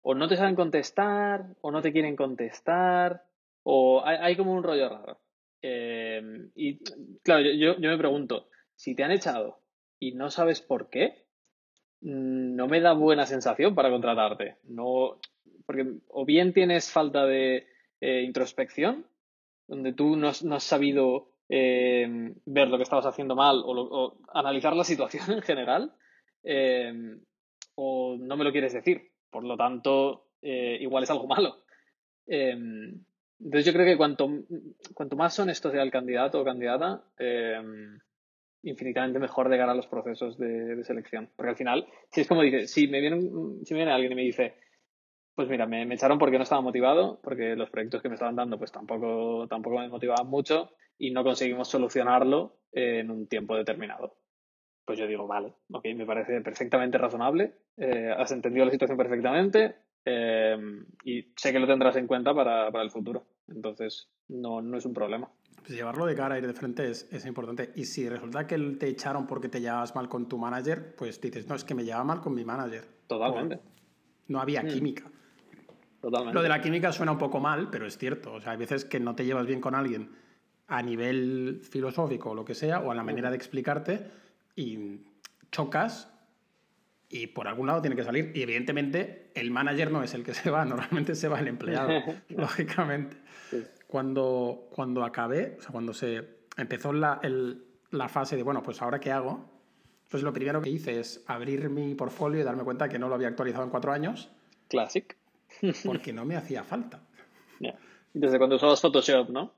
o 0.00 0.14
no 0.14 0.28
te 0.28 0.36
saben 0.38 0.54
contestar, 0.54 1.44
o 1.60 1.70
no 1.70 1.82
te 1.82 1.92
quieren 1.92 2.16
contestar, 2.16 3.22
o 3.64 4.02
hay, 4.02 4.34
como 4.34 4.54
un 4.54 4.62
rollo 4.62 4.88
raro. 4.88 5.20
Em, 5.62 6.50
y 6.54 6.78
claro, 7.22 7.42
yo, 7.42 7.78
yo 7.78 7.90
me 7.90 7.98
pregunto, 7.98 8.48
si 8.74 8.94
te 8.94 9.04
han 9.04 9.12
echado 9.12 9.60
y 9.98 10.12
no 10.12 10.30
sabes 10.30 10.60
por 10.60 10.90
qué, 10.90 11.24
mm, 12.00 12.56
no 12.56 12.66
me 12.66 12.80
da 12.80 12.92
buena 12.92 13.26
sensación 13.26 13.74
para 13.74 13.90
contratarte. 13.90 14.56
No, 14.64 15.20
porque 15.64 15.86
o 16.08 16.24
bien 16.24 16.52
tienes 16.52 16.90
falta 16.90 17.24
de 17.24 17.66
eh, 18.00 18.22
introspección, 18.22 19.06
donde 19.68 19.92
tú 19.92 20.16
no 20.16 20.28
has 20.28 20.64
sabido 20.64 21.32
eh, 21.48 22.34
ver 22.46 22.68
lo 22.68 22.78
que 22.78 22.82
estabas 22.82 23.04
haciendo 23.04 23.34
mal 23.36 23.62
o, 23.64 24.16
analizar 24.32 24.74
la 24.74 24.84
situación 24.92 25.30
en 25.30 25.42
general, 25.42 25.94
eh, 26.42 26.92
o 27.74 28.16
no 28.18 28.36
me 28.36 28.44
lo 28.44 28.52
quieres 28.52 28.72
decir. 28.72 29.12
Por 29.30 29.44
lo 29.44 29.56
tanto, 29.56 30.30
eh, 30.42 30.78
igual 30.80 31.04
es 31.04 31.10
algo 31.10 31.26
malo. 31.28 31.62
Entonces 33.44 33.64
yo 33.66 33.72
creo 33.72 33.86
que 33.86 33.96
cuanto, 33.96 34.28
cuanto 34.94 35.16
más 35.16 35.38
honesto 35.38 35.70
sea 35.70 35.82
el 35.82 35.90
candidato 35.90 36.40
o 36.40 36.44
candidata, 36.44 37.04
infinitamente 38.62 39.18
mejor 39.18 39.48
de 39.48 39.58
cara 39.58 39.72
a 39.72 39.74
los 39.74 39.86
procesos 39.86 40.38
de, 40.38 40.82
selección. 40.84 41.30
Porque 41.36 41.50
al 41.50 41.56
final, 41.56 41.86
si 42.10 42.22
es 42.22 42.28
como 42.28 42.42
dice, 42.42 42.66
si 42.66 42.88
me 42.88 43.00
viene, 43.00 43.20
si 43.64 43.74
me 43.74 43.78
viene 43.78 43.92
alguien 43.92 44.12
y 44.12 44.16
me 44.16 44.22
dice, 44.22 44.54
pues 45.34 45.48
mira, 45.48 45.66
me, 45.66 45.82
echaron 45.94 46.18
porque 46.18 46.36
no 46.36 46.44
estaba 46.44 46.60
motivado, 46.60 47.20
porque 47.22 47.56
los 47.56 47.70
proyectos 47.70 48.02
que 48.02 48.08
me 48.08 48.14
estaban 48.14 48.36
dando 48.36 48.58
pues 48.58 48.72
tampoco, 48.72 49.46
tampoco 49.48 49.78
me 49.78 49.88
motivaban 49.88 50.28
mucho 50.28 50.70
y 50.98 51.10
no 51.10 51.24
conseguimos 51.24 51.68
solucionarlo 51.68 52.58
en 52.72 53.10
un 53.10 53.26
tiempo 53.26 53.56
determinado. 53.56 54.16
Pues 54.84 54.98
yo 54.98 55.06
digo, 55.06 55.26
vale, 55.26 55.54
ok, 55.70 55.86
me 55.96 56.06
parece 56.06 56.40
perfectamente 56.40 56.98
razonable, 56.98 57.54
eh, 57.76 58.12
has 58.16 58.32
entendido 58.32 58.64
la 58.64 58.72
situación 58.72 58.98
perfectamente 58.98 59.76
eh, 60.04 60.56
y 61.04 61.32
sé 61.36 61.52
que 61.52 61.60
lo 61.60 61.66
tendrás 61.66 61.96
en 61.96 62.06
cuenta 62.06 62.34
para, 62.34 62.68
el 62.68 62.90
futuro. 62.90 63.24
Entonces, 63.48 64.08
no, 64.28 64.62
no 64.62 64.76
es 64.76 64.84
un 64.84 64.94
problema. 64.94 65.30
Pues 65.56 65.70
llevarlo 65.70 66.06
de 66.06 66.14
cara, 66.14 66.38
ir 66.38 66.46
de 66.46 66.54
frente 66.54 66.90
es, 66.90 67.08
es, 67.12 67.24
importante. 67.26 67.72
Y 67.76 67.84
si 67.84 68.08
resulta 68.08 68.46
que 68.46 68.58
te 68.58 68.88
echaron 68.88 69.26
porque 69.26 69.48
te 69.48 69.60
llevabas 69.60 69.94
mal 69.94 70.08
con 70.08 70.28
tu 70.28 70.38
manager, 70.38 70.96
pues 70.96 71.20
dices, 71.20 71.46
no, 71.46 71.54
es 71.54 71.64
que 71.64 71.74
me 71.74 71.84
llevaba 71.84 72.04
mal 72.04 72.20
con 72.20 72.34
mi 72.34 72.44
manager. 72.44 72.84
Totalmente. 73.06 73.60
no 74.28 74.40
había 74.40 74.62
mm. 74.62 74.68
química. 74.68 75.10
Totalmente. 76.00 76.34
Lo 76.34 76.42
de 76.42 76.48
la 76.48 76.60
química 76.60 76.90
suena 76.92 77.12
un 77.12 77.18
poco 77.18 77.38
mal, 77.38 77.70
pero 77.70 77.86
es 77.86 77.96
cierto. 77.96 78.32
O 78.32 78.40
sea, 78.40 78.52
hay 78.52 78.58
veces 78.58 78.84
que 78.84 78.98
no 78.98 79.14
te 79.14 79.24
llevas 79.24 79.46
bien 79.46 79.60
con 79.60 79.74
alguien 79.74 80.10
a 80.66 80.82
nivel 80.82 81.60
filosófico 81.62 82.30
o 82.30 82.34
lo 82.34 82.44
que 82.44 82.54
sea, 82.54 82.80
o 82.80 82.90
a 82.90 82.94
la 82.94 83.02
manera 83.02 83.30
de 83.30 83.36
explicarte, 83.36 84.10
y 84.56 85.00
chocas 85.50 86.12
y 87.12 87.26
por 87.26 87.46
algún 87.46 87.66
lado 87.66 87.82
tiene 87.82 87.94
que 87.94 88.02
salir. 88.02 88.32
Y 88.34 88.42
evidentemente 88.42 89.30
el 89.34 89.50
manager 89.50 89.92
no 89.92 90.02
es 90.02 90.14
el 90.14 90.24
que 90.24 90.32
se 90.32 90.50
va, 90.50 90.64
normalmente 90.64 91.14
se 91.14 91.28
va 91.28 91.38
el 91.38 91.46
empleado, 91.46 91.92
lógicamente. 92.30 93.18
Cuando, 93.86 94.68
cuando 94.70 95.04
acabé, 95.04 95.56
o 95.58 95.60
sea, 95.60 95.70
cuando 95.70 95.92
se 95.92 96.26
empezó 96.56 96.94
la, 96.94 97.20
la 97.90 98.08
fase 98.08 98.36
de, 98.36 98.42
bueno, 98.42 98.62
pues 98.62 98.80
ahora 98.80 98.98
qué 98.98 99.12
hago, 99.12 99.44
pues 100.08 100.22
lo 100.22 100.32
primero 100.32 100.62
que 100.62 100.70
hice 100.70 100.98
es 100.98 101.22
abrir 101.26 101.68
mi 101.68 101.94
portfolio 101.94 102.40
y 102.40 102.44
darme 102.44 102.64
cuenta 102.64 102.88
que 102.88 102.98
no 102.98 103.08
lo 103.08 103.14
había 103.14 103.28
actualizado 103.28 103.64
en 103.64 103.70
cuatro 103.70 103.92
años. 103.92 104.30
Classic. 104.68 105.14
porque 105.84 106.14
no 106.14 106.24
me 106.24 106.36
hacía 106.36 106.64
falta. 106.64 107.02
Desde 108.14 108.38
cuando 108.38 108.56
usabas 108.56 108.80
Photoshop, 108.80 109.28
¿no? 109.28 109.52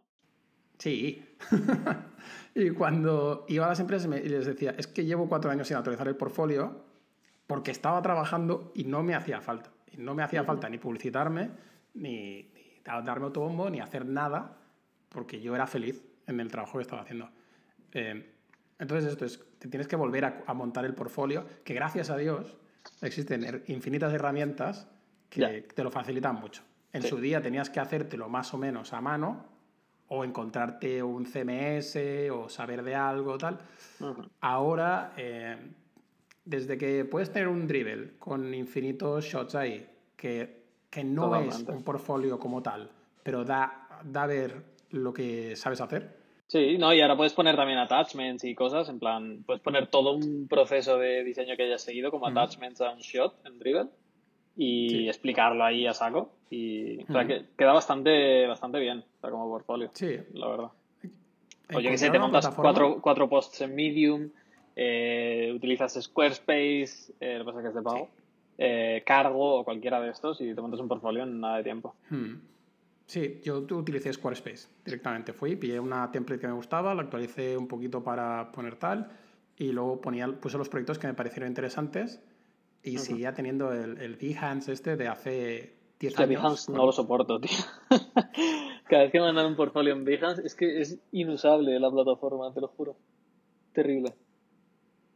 Sí. 0.79 1.25
y 2.55 2.71
cuando 2.71 3.47
iba 3.49 3.67
a 3.67 3.69
las 3.69 3.81
empresas 3.81 4.11
y 4.25 4.29
les 4.29 4.47
decía, 4.47 4.75
es 4.77 4.89
que 4.89 5.05
llevo 5.05 5.29
cuatro 5.29 5.53
años 5.53 5.69
sin 5.69 5.77
actualizar 5.77 6.09
el 6.09 6.17
portfolio 6.17 6.85
porque 7.47 7.71
estaba 7.71 8.01
trabajando 8.03 8.73
y 8.75 8.85
no 8.85 9.03
me 9.03 9.15
hacía 9.15 9.41
falta. 9.41 9.71
Y 9.91 9.99
no 9.99 10.15
me 10.15 10.23
hacía 10.23 10.45
falta 10.45 10.69
ni 10.69 10.79
publicitarme, 10.79 11.51
ni, 11.95 12.51
darme 12.85 13.27
autobombo, 13.27 13.71
ni 13.71 13.81
hacer 13.81 14.07
nada, 14.07 14.57
porque 15.09 15.41
yo 15.41 15.55
era 15.55 15.67
feliz 15.67 16.05
en 16.27 16.41
el 16.41 16.51
trabajo 16.51 16.79
que 16.79 16.83
estaba 16.83 17.03
haciendo. 17.03 17.31
Eh, 17.93 18.33
entonces, 18.79 19.13
esto 19.13 19.25
es, 19.25 19.41
te 19.59 19.69
tienes 19.69 19.87
que 19.87 19.97
volver 19.97 20.25
a, 20.25 20.55
montar 20.55 20.85
el 20.85 20.95
portfolio, 20.95 21.47
que 21.65 21.75
gracias 21.75 22.11
a 22.11 22.17
Dios 22.17 22.57
existen 23.01 23.63
infinitas 23.69 24.13
herramientas 24.13 24.89
que 25.29 25.69
te 25.75 25.85
lo 25.85 25.91
facilitan 25.91 26.37
mucho. 26.37 26.63
En 26.93 27.03
su 27.03 27.19
día 27.19 27.41
tenías 27.43 27.71
que 27.71 27.81
hacértelo 27.81 28.29
más 28.29 28.55
o 28.55 28.59
menos 28.59 28.93
a 28.93 29.01
mano, 29.01 29.47
o 30.09 30.25
encontrarte 30.25 31.03
un 31.03 31.25
CMS, 31.25 31.97
o 32.31 32.49
saber 32.49 32.83
de 32.83 32.95
algo, 32.95 33.39
tal. 33.39 33.59
Ahora, 34.41 35.13
eh, 35.17 35.57
desde 36.45 36.77
que 36.79 37.05
puedes 37.05 37.33
tener 37.33 37.49
un 37.49 37.67
dribble 37.67 38.13
con 38.19 38.55
infinitos 38.55 39.25
shots 39.25 39.55
ahí, 39.55 39.87
que, 40.17 40.65
que 40.91 41.05
no 41.05 41.35
es 41.37 41.65
un 41.69 41.83
portfolio 41.83 42.39
como 42.39 42.63
tal, 42.63 42.91
pero 43.23 43.45
da, 43.45 43.89
da 44.05 44.23
a 44.25 44.27
ver 44.27 44.63
lo 44.91 45.13
que 45.13 45.57
sabes 45.57 45.81
hacer. 45.81 46.25
Sí, 46.47 46.77
no, 46.79 46.93
y 46.93 47.01
ahora 47.01 47.17
puedes 47.17 47.33
poner 47.33 47.57
también 47.57 47.79
attachments 47.79 48.45
y 48.45 48.55
cosas, 48.55 48.89
en 48.89 48.99
plan, 48.99 49.43
puedes 49.47 49.63
poner 49.63 49.87
todo 49.89 50.13
un 50.13 50.47
proceso 50.47 50.99
de 50.99 51.25
diseño 51.25 51.57
que 51.57 51.65
hayas 51.65 51.83
seguido 51.83 52.11
como 52.11 52.27
attachments 52.27 52.81
a 52.81 52.91
un 52.91 52.99
shot 52.99 53.35
en 53.47 53.59
Dribble 53.59 53.89
y 54.57 55.09
explicarlo 55.09 55.65
ahí 55.65 55.87
a 55.87 55.95
saco. 55.95 56.31
Y, 56.51 57.03
o 57.03 57.13
sea, 57.13 57.27
que 57.27 57.47
queda 57.57 57.73
bastante, 57.73 58.47
bastante 58.47 58.79
bien, 58.79 59.03
como 59.21 59.49
portfolio. 59.49 59.91
Sí. 59.95 60.17
La 60.35 60.49
verdad. 60.49 60.69
Oye, 61.75 61.91
que 61.91 61.99
sé, 61.99 62.11
te 62.11 62.19
montas 62.19 62.49
cuatro, 62.51 63.01
cuatro 63.01 63.29
posts 63.29 63.63
en 63.63 63.75
Medium, 63.75 64.31
eh, 64.77 65.53
utilizas 65.55 65.99
Squarespace, 66.01 67.15
eh, 67.21 67.39
lo 67.39 67.45
que 67.45 67.53
pasa 67.53 67.59
es 67.59 67.63
que 67.63 67.69
es 67.69 67.75
de 67.75 67.83
pago, 67.83 68.09
eh, 68.59 69.03
Cargo 69.07 69.61
o 69.61 69.65
cualquiera 69.65 70.01
de 70.01 70.11
estos 70.11 70.41
y 70.41 70.55
te 70.55 70.61
montas 70.61 70.81
un 70.81 70.89
portfolio 70.89 71.23
en 71.23 71.41
nada 71.41 71.59
de 71.59 71.65
tiempo. 71.65 71.95
Hmm. 72.11 72.35
Sí, 73.07 73.41
yo 73.45 73.59
utilicé 73.59 74.13
Squarespace 74.13 74.69
directamente. 74.85 75.33
Fui, 75.33 75.57
pillé 75.57 75.79
una 75.79 76.11
template 76.11 76.41
que 76.41 76.47
me 76.47 76.55
gustaba, 76.55 76.95
la 76.95 77.03
actualicé 77.03 77.57
un 77.57 77.69
poquito 77.69 78.03
para 78.03 78.51
poner 78.51 78.77
tal 78.77 79.11
y 79.57 79.73
luego 79.73 80.01
ponía, 80.01 80.27
puse 80.29 80.59
los 80.59 80.69
proyectos 80.69 80.99
que 80.99 81.07
me 81.07 81.15
parecieron 81.15 81.49
interesantes 81.49 82.21
y 82.83 82.99
seguía 82.99 83.33
teniendo 83.35 83.73
el, 83.73 83.99
el 83.99 84.17
Behance 84.17 84.73
este 84.73 84.97
de 84.97 85.09
hace 85.09 85.75
10 86.01 86.19
años. 86.19 86.29
Behance 86.29 86.73
no 86.73 86.87
lo 86.87 86.93
soporto, 86.93 87.41
tío. 87.41 87.59
Cada 88.89 89.05
vez 89.05 89.13
que 89.13 89.21
me 89.21 89.27
mandan 89.27 89.47
un 89.47 89.57
portfolio 89.57 89.93
en 89.93 90.05
Behance 90.05 90.43
es 90.45 90.55
que 90.55 90.81
es 90.81 90.99
inusable 91.13 91.79
la 91.79 91.91
plataforma, 91.91 92.53
te 92.53 92.61
lo 92.61 92.69
juro. 92.69 92.97
Terrible 93.73 94.15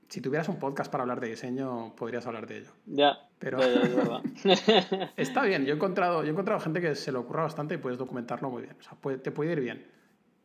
si 0.08 0.20
tuvieras 0.20 0.48
un 0.48 0.58
podcast 0.58 0.90
para 0.90 1.02
hablar 1.02 1.20
de 1.20 1.28
diseño, 1.28 1.94
podrías 1.94 2.26
hablar 2.26 2.46
de 2.46 2.58
ello. 2.58 2.70
Ya, 2.86 3.18
pero 3.38 3.58
es 3.60 3.94
verdad. 3.94 4.22
está 5.16 5.42
bien, 5.42 5.64
yo 5.66 5.74
he, 5.74 5.76
encontrado, 5.76 6.22
yo 6.22 6.28
he 6.28 6.32
encontrado 6.32 6.60
gente 6.60 6.80
que 6.80 6.94
se 6.94 7.12
lo 7.12 7.20
ocurra 7.20 7.42
bastante 7.42 7.74
y 7.74 7.78
puedes 7.78 7.98
documentarlo 7.98 8.50
muy 8.50 8.62
bien. 8.62 8.76
O 8.80 8.82
sea, 8.82 9.18
te 9.18 9.30
puede 9.30 9.52
ir 9.52 9.60
bien 9.60 9.86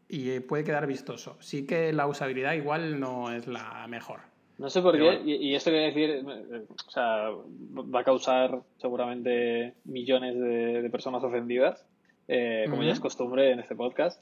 y 0.10 0.32
eh, 0.32 0.42
puede 0.42 0.64
quedar 0.64 0.86
vistoso. 0.86 1.38
Sí 1.40 1.66
que 1.66 1.94
la 1.94 2.08
usabilidad 2.08 2.54
igual 2.54 3.00
no 3.00 3.32
es 3.32 3.48
la 3.48 3.88
mejor. 3.88 4.20
No 4.60 4.70
sé 4.70 4.82
por 4.82 4.96
qué, 4.96 5.22
y, 5.26 5.56
esto 5.56 5.72
quiere 5.72 5.92
decir, 5.92 6.26
o 6.70 6.90
sea, 6.92 7.30
va 7.32 8.02
a 8.02 8.04
causar 8.04 8.62
seguramente 8.78 9.74
millones 9.84 10.40
de, 10.40 10.88
personas 10.92 11.24
ofendidas, 11.24 11.84
eh, 12.28 12.66
como 12.70 12.84
ya 12.84 12.92
es 12.92 13.00
costumbre 13.00 13.52
en 13.52 13.60
este 13.60 13.76
podcast. 13.76 14.22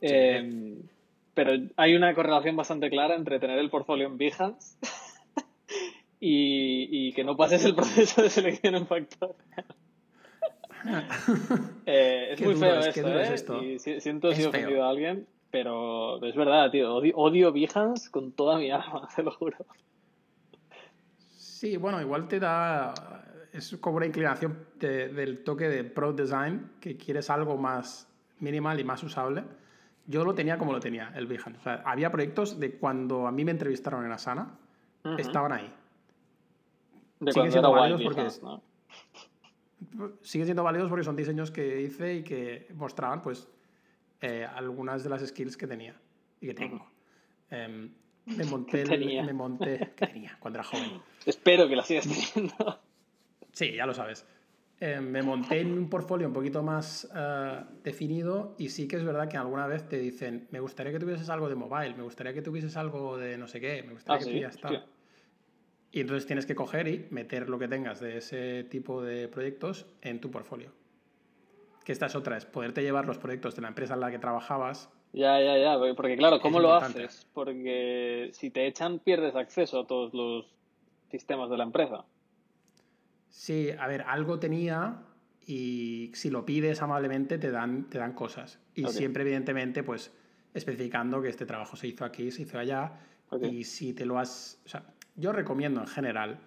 Eh, 0.00 0.74
pero 1.38 1.52
hay 1.76 1.94
una 1.94 2.12
correlación 2.16 2.56
bastante 2.56 2.90
clara 2.90 3.14
entre 3.14 3.38
tener 3.38 3.60
el 3.60 3.70
portfolio 3.70 4.08
en 4.08 4.18
Behance 4.18 4.76
y, 6.20 7.12
que 7.12 7.22
no 7.22 7.36
pases 7.36 7.64
el 7.64 7.76
proceso 7.76 8.22
de 8.22 8.28
selección 8.28 8.74
en 8.74 8.86
factor. 8.88 9.36
Eh, 11.86 12.32
es 12.32 12.40
muy 12.40 12.54
feo 12.54 12.78
esto, 12.78 13.60
¿eh? 13.60 13.74
Y 13.74 14.00
siento 14.00 14.32
si 14.32 14.42
he 14.42 14.46
ofendido 14.46 14.84
a 14.84 14.90
alguien, 14.90 15.26
pero 15.50 16.24
es 16.24 16.36
verdad, 16.36 16.70
tío. 16.70 16.94
Odio, 16.94 17.16
odio 17.16 17.52
Behance 17.52 18.10
con 18.10 18.32
toda 18.32 18.58
mi 18.58 18.70
alma, 18.70 19.08
te 19.16 19.22
lo 19.24 19.32
juro. 19.32 19.56
Sí, 21.36 21.76
bueno, 21.76 22.00
igual 22.00 22.28
te 22.28 22.38
da. 22.38 22.94
Es 23.52 23.76
como 23.78 23.96
una 23.96 24.06
inclinación 24.06 24.66
del 24.78 25.42
toque 25.42 25.68
de 25.68 25.82
Pro 25.84 26.12
Design, 26.12 26.72
que 26.80 26.96
quieres 26.96 27.28
algo 27.28 27.56
más 27.56 28.08
minimal 28.38 28.78
y 28.78 28.84
más 28.84 29.02
usable 29.02 29.44
yo 30.08 30.24
lo 30.24 30.34
tenía 30.34 30.58
como 30.58 30.72
lo 30.72 30.80
tenía, 30.80 31.12
el 31.14 31.26
Behance. 31.26 31.60
O 31.60 31.62
sea, 31.62 31.82
había 31.84 32.10
proyectos 32.10 32.58
de 32.58 32.72
cuando 32.72 33.26
a 33.26 33.32
mí 33.32 33.44
me 33.44 33.50
entrevistaron 33.50 34.04
en 34.04 34.12
Asana, 34.12 34.58
estaban 35.18 35.52
ahí. 35.52 35.70
De 37.20 37.32
siguen 37.32 37.52
siendo 37.52 37.70
válidos 37.70 38.02
porque 38.02 38.28
siguen 40.22 40.46
siendo 40.46 40.62
válidos 40.62 40.88
porque 40.88 41.04
son 41.04 41.14
diseños 41.14 41.50
que 41.50 41.82
hice 41.82 42.14
y 42.14 42.22
que 42.22 42.68
mostraban 42.74 43.22
pues 43.22 43.48
eh, 44.22 44.46
algunas 44.54 45.04
de 45.04 45.10
las 45.10 45.26
skills 45.26 45.56
que 45.56 45.66
tenía 45.66 45.94
y 46.40 46.46
que 46.46 46.54
tengo. 46.54 46.90
Em, 47.50 47.92
me 48.24 48.44
monté, 48.50 48.84
me 49.22 49.32
monté, 49.34 49.92
que 49.94 50.06
tenía 50.06 50.38
cuando 50.40 50.60
era 50.60 50.68
joven. 50.68 51.02
Espero 51.26 51.68
que 51.68 51.76
las 51.76 51.86
sigas 51.86 52.08
teniendo. 52.08 52.80
Sí, 53.52 53.74
ya 53.74 53.84
lo 53.84 53.92
sabes. 53.92 54.26
Eh, 54.80 55.00
me 55.00 55.22
monté 55.22 55.60
en 55.60 55.76
un 55.76 55.90
portfolio 55.90 56.28
un 56.28 56.32
poquito 56.32 56.62
más 56.62 57.08
eh, 57.12 57.60
definido 57.82 58.54
y 58.58 58.68
sí 58.68 58.86
que 58.86 58.94
es 58.94 59.04
verdad 59.04 59.28
que 59.28 59.36
alguna 59.36 59.66
vez 59.66 59.88
te 59.88 59.98
dicen, 59.98 60.46
me 60.52 60.60
gustaría 60.60 60.92
que 60.92 61.00
tuvieses 61.00 61.28
algo 61.30 61.48
de 61.48 61.56
mobile, 61.56 61.94
me 61.94 62.04
gustaría 62.04 62.32
que 62.32 62.42
tuvieses 62.42 62.76
algo 62.76 63.16
de 63.16 63.36
no 63.38 63.48
sé 63.48 63.60
qué, 63.60 63.82
me 63.82 63.94
gustaría 63.94 64.16
ah, 64.16 64.24
que 64.24 64.30
tuvieras 64.30 64.56
tal. 64.58 64.86
Y 65.90 66.00
entonces 66.00 66.26
tienes 66.26 66.46
que 66.46 66.54
coger 66.54 66.86
y 66.86 67.08
meter 67.10 67.48
lo 67.48 67.58
que 67.58 67.66
tengas 67.66 67.98
de 67.98 68.18
ese 68.18 68.62
tipo 68.64 69.02
de 69.02 69.26
proyectos 69.26 69.86
en 70.00 70.20
tu 70.20 70.30
portfolio. 70.30 70.70
Que 71.84 71.90
esta 71.90 72.06
es 72.06 72.14
otra, 72.14 72.36
es 72.36 72.44
poderte 72.44 72.82
llevar 72.82 73.04
los 73.06 73.18
proyectos 73.18 73.56
de 73.56 73.62
la 73.62 73.68
empresa 73.68 73.94
en 73.94 74.00
la 74.00 74.12
que 74.12 74.18
trabajabas. 74.20 74.90
Ya, 75.12 75.40
ya, 75.40 75.58
ya, 75.58 75.76
porque 75.96 76.16
claro, 76.16 76.38
¿cómo 76.38 76.60
lo 76.60 76.74
haces? 76.74 77.26
Porque 77.32 78.28
si 78.32 78.50
te 78.50 78.68
echan 78.68 79.00
pierdes 79.00 79.34
acceso 79.34 79.80
a 79.80 79.86
todos 79.88 80.14
los 80.14 80.46
sistemas 81.10 81.50
de 81.50 81.56
la 81.56 81.64
empresa. 81.64 82.04
Sí, 83.28 83.70
a 83.78 83.86
ver, 83.86 84.02
algo 84.02 84.38
tenía 84.38 85.02
y 85.46 86.10
si 86.14 86.30
lo 86.30 86.44
pides 86.44 86.82
amablemente 86.82 87.38
te 87.38 87.50
dan, 87.50 87.84
te 87.84 87.98
dan 87.98 88.12
cosas. 88.12 88.58
Y 88.74 88.86
siempre, 88.88 89.22
evidentemente, 89.22 89.82
pues 89.82 90.12
especificando 90.54 91.22
que 91.22 91.28
este 91.28 91.46
trabajo 91.46 91.76
se 91.76 91.88
hizo 91.88 92.04
aquí, 92.04 92.30
se 92.30 92.42
hizo 92.42 92.58
allá. 92.58 92.92
Y 93.40 93.64
si 93.64 93.92
te 93.92 94.04
lo 94.04 94.18
has... 94.18 94.60
O 94.64 94.68
sea, 94.68 94.82
yo 95.16 95.32
recomiendo 95.32 95.80
en 95.80 95.86
general 95.86 96.38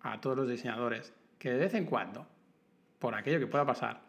a 0.00 0.20
todos 0.20 0.36
los 0.36 0.48
diseñadores 0.48 1.12
que 1.38 1.50
de 1.50 1.58
vez 1.58 1.74
en 1.74 1.84
cuando, 1.84 2.26
por 2.98 3.14
aquello 3.14 3.38
que 3.38 3.46
pueda 3.46 3.64
pasar, 3.64 4.00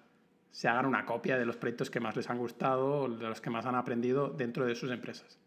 se 0.52 0.68
hagan 0.68 0.86
una 0.86 1.06
copia 1.06 1.38
de 1.38 1.46
los 1.46 1.58
proyectos 1.58 1.90
que 1.90 2.00
más 2.00 2.16
les 2.16 2.30
han 2.30 2.38
gustado 2.38 3.02
o 3.02 3.10
de 3.10 3.28
los 3.28 3.42
que 3.42 3.50
más 3.50 3.66
han 3.66 3.76
aprendido 3.76 4.30
dentro 4.30 4.66
de 4.66 4.76
sus 4.76 4.92
empresas. 4.92 5.38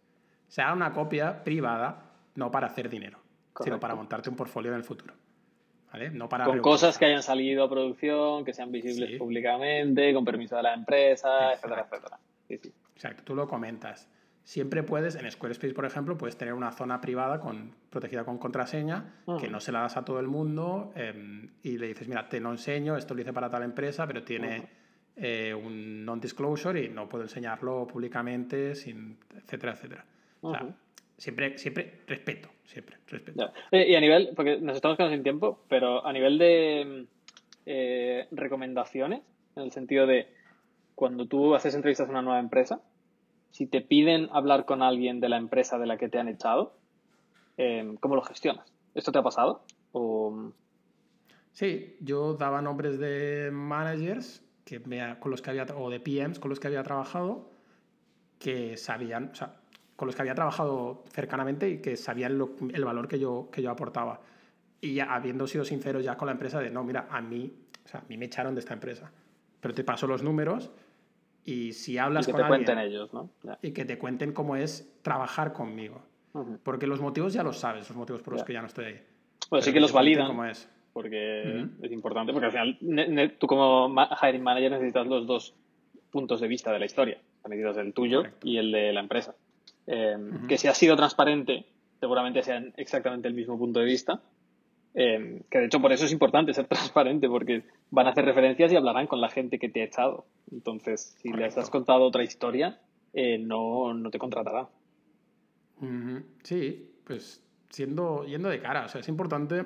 Se 0.49 0.62
haga 0.62 0.73
una 0.73 0.93
copia 0.93 1.43
privada, 1.43 2.12
no 2.35 2.51
para 2.51 2.69
hacer 2.69 2.88
dinero, 2.88 3.19
sino 3.62 3.81
para 3.81 3.95
montarte 3.95 4.31
un 4.31 4.37
portfolio 4.37 4.71
en 4.71 4.77
el 4.77 4.85
futuro. 4.85 5.14
Con 6.44 6.61
cosas 6.61 6.98
que 6.98 7.07
hayan 7.07 7.22
salido 7.22 7.64
a 7.64 7.70
producción, 7.70 8.44
que 8.44 8.53
sean 8.53 8.70
visibles 8.70 9.18
públicamente, 9.18 10.14
con 10.14 10.24
permiso 10.24 10.57
de 10.57 10.62
la 10.62 10.74
empresa, 10.74 11.53
etcétera, 11.53 11.87
etcétera. 11.90 12.18
Exacto, 12.94 13.22
tú 13.24 13.35
lo 13.35 13.48
comentas. 13.48 14.09
Siempre 14.44 14.83
puedes, 14.83 15.14
en 15.14 15.31
Squarespace, 15.31 15.74
por 15.74 15.85
ejemplo, 15.85 16.16
puedes 16.16 16.37
tener 16.37 16.55
una 16.55 16.72
zona 16.72 17.00
privada 17.00 17.38
con, 17.40 17.74
protegida 17.88 18.24
con 18.24 18.38
contraseña, 18.38 19.22
que 19.40 19.48
no 19.48 19.61
se 19.61 19.70
la 19.70 19.83
das 19.83 19.96
a 19.96 20.05
todo 20.05 20.18
el 20.18 20.26
mundo 20.26 20.92
em, 20.96 21.50
y 21.62 21.79
le 21.79 21.88
dices, 21.88 22.09
mira, 22.09 22.29
te 22.29 22.40
lo 22.40 22.50
enseño, 22.50 22.96
esto 22.96 23.14
lo 23.14 23.20
hice 23.20 23.33
para 23.33 23.50
tal 23.50 23.62
empresa, 23.62 24.07
pero 24.07 24.24
tiene 24.24 24.68
eh, 25.16 25.55
un 25.55 26.05
non-disclosure 26.05 26.83
y 26.83 26.88
no 26.88 27.09
puedo 27.09 27.24
enseñarlo 27.24 27.87
públicamente, 27.87 28.74
sin, 28.74 29.18
etcétera, 29.37 29.74
etcétera. 29.74 30.05
O 30.40 30.50
sea, 30.50 30.66
siempre, 31.21 31.59
siempre 31.59 32.01
respeto, 32.07 32.49
siempre 32.65 32.97
respeto. 33.07 33.53
Y 33.71 33.95
a 33.95 34.01
nivel, 34.01 34.31
porque 34.35 34.59
nos 34.59 34.75
estamos 34.75 34.97
quedando 34.97 35.15
sin 35.15 35.23
tiempo, 35.23 35.61
pero 35.69 36.05
a 36.05 36.13
nivel 36.13 36.39
de 36.39 37.07
eh, 37.67 38.27
recomendaciones, 38.31 39.21
en 39.55 39.63
el 39.65 39.71
sentido 39.71 40.07
de 40.07 40.33
cuando 40.95 41.27
tú 41.27 41.55
haces 41.55 41.75
entrevistas 41.75 42.09
a 42.09 42.11
una 42.11 42.23
nueva 42.23 42.41
empresa, 42.41 42.81
si 43.51 43.67
te 43.67 43.83
piden 43.83 44.29
hablar 44.33 44.65
con 44.65 44.83
alguien 44.83 45.21
de 45.21 45.29
la 45.29 45.37
empresa 45.37 45.79
de 45.79 45.87
la 45.87 45.99
que 45.99 46.09
te 46.09 46.19
han 46.19 46.29
echado, 46.29 46.73
eh, 47.59 47.97
¿cómo 48.01 48.17
lo 48.17 48.23
gestionas? 48.23 48.73
¿Esto 48.95 49.13
te 49.13 49.19
ha 49.19 49.23
pasado? 49.23 49.63
O... 49.93 50.53
Sí, 51.53 51.97
yo 52.01 52.33
daba 52.35 52.63
nombres 52.63 52.99
de 52.99 53.51
managers 53.53 54.43
que 54.65 54.81
con 55.19 55.31
los 55.31 55.43
que 55.43 55.51
había, 55.51 55.67
o 55.77 55.91
de 55.91 56.01
PMs 56.01 56.39
con 56.39 56.49
los 56.49 56.61
que 56.61 56.69
había 56.69 56.83
trabajado 56.83 57.51
que 58.39 58.79
sabían, 58.79 59.31
o 59.33 59.35
sea, 59.35 59.60
con 60.01 60.07
los 60.07 60.17
que 60.17 60.23
había 60.23 60.35
trabajado 60.35 61.05
cercanamente 61.11 61.69
y 61.69 61.83
que 61.83 61.95
sabían 61.95 62.43
el 62.73 62.85
valor 62.87 63.07
que 63.07 63.19
yo, 63.19 63.51
que 63.53 63.61
yo 63.61 63.71
aportaba. 63.71 64.23
Y 64.81 64.95
ya, 64.95 65.15
habiendo 65.15 65.47
sido 65.47 65.63
sincero 65.63 66.01
ya 66.01 66.17
con 66.17 66.25
la 66.25 66.33
empresa 66.33 66.59
de, 66.59 66.71
no, 66.71 66.83
mira, 66.85 67.07
a 67.11 67.21
mí, 67.21 67.53
o 67.85 67.87
sea, 67.87 68.01
a 68.01 68.05
mí 68.09 68.17
me 68.17 68.25
echaron 68.25 68.55
de 68.55 68.61
esta 68.61 68.73
empresa, 68.73 69.13
pero 69.61 69.75
te 69.75 69.85
paso 69.85 70.07
los 70.07 70.23
números 70.23 70.71
y 71.45 71.75
si 71.75 71.99
hablas 71.99 72.27
y 72.27 72.33
que 72.33 72.39
te 72.39 72.49
cuenten 72.49 72.79
ellos, 72.79 73.13
¿no? 73.13 73.29
Y 73.61 73.73
que 73.73 73.85
te 73.85 73.99
cuenten 73.99 74.33
cómo 74.33 74.57
es 74.57 74.91
trabajar 75.03 75.53
conmigo. 75.53 76.01
Porque 76.63 76.87
los 76.87 77.03
motivos 77.03 77.35
ya 77.35 77.43
los 77.43 77.59
sabes, 77.59 77.87
los 77.91 77.99
motivos 77.99 78.23
por 78.23 78.33
los 78.33 78.43
que 78.43 78.55
ya 78.55 78.63
no 78.63 78.69
estoy 78.69 78.85
ahí. 78.87 79.03
Bueno, 79.51 79.63
sí 79.63 79.71
que 79.71 79.81
los 79.81 79.93
validan. 79.93 80.29
Cómo 80.29 80.47
es. 80.47 80.67
Porque 80.95 81.67
es 81.83 81.93
importante, 81.93 82.33
porque 82.33 82.47
al 82.47 82.79
final 82.79 83.37
tú 83.39 83.47
como 83.47 83.95
hiring 84.23 84.43
manager 84.43 84.71
necesitas 84.71 85.07
los 85.07 85.27
dos 85.27 85.55
puntos 86.11 86.41
de 86.41 86.49
vista 86.49 86.73
de 86.73 86.79
la 86.79 86.87
historia. 86.87 87.21
Necesitas 87.47 87.77
el 87.77 87.93
tuyo 87.93 88.23
y 88.43 88.57
el 88.57 88.73
de 88.73 88.95
la 88.95 89.01
empresa. 89.01 89.35
Em, 89.87 90.47
que 90.47 90.59
si 90.59 90.69
has 90.69 90.79
sido 90.79 90.97
transparente, 90.97 91.66
seguramente 91.99 92.43
sean 92.43 92.73
exactamente 92.77 93.29
el 93.29 93.35
mismo 93.35 93.59
punto 93.59 93.81
de 93.81 93.87
vista. 93.87 94.23
Em, 94.93 95.43
que 95.49 95.59
de 95.59 95.66
hecho 95.66 95.81
por 95.81 95.93
eso 95.93 96.05
es 96.05 96.12
importante 96.12 96.53
ser 96.53 96.66
transparente, 96.69 97.29
porque 97.29 97.64
van 97.90 98.07
a 98.07 98.11
hacer 98.11 98.25
referencias 98.25 98.73
y 98.73 98.77
hablarán 98.77 99.07
con 99.07 99.21
la 99.21 99.31
gente 99.31 99.59
que 99.59 99.69
te 99.69 99.83
ha 99.83 99.85
echado. 99.85 100.27
Entonces, 100.51 101.16
si 101.21 101.33
les 101.33 101.57
has 101.59 101.71
contado 101.71 102.05
otra 102.05 102.25
historia, 102.25 102.81
eh, 103.12 103.38
no, 103.38 103.95
no 103.95 104.11
te 104.11 104.19
contratará. 104.19 104.69
Sí, 106.43 106.93
pues 107.05 107.43
siendo, 107.71 108.25
yendo 108.25 108.49
de 108.51 108.61
cara, 108.61 108.85
o 108.85 108.88
sea, 108.88 109.01
es 109.01 109.09
importante 109.09 109.64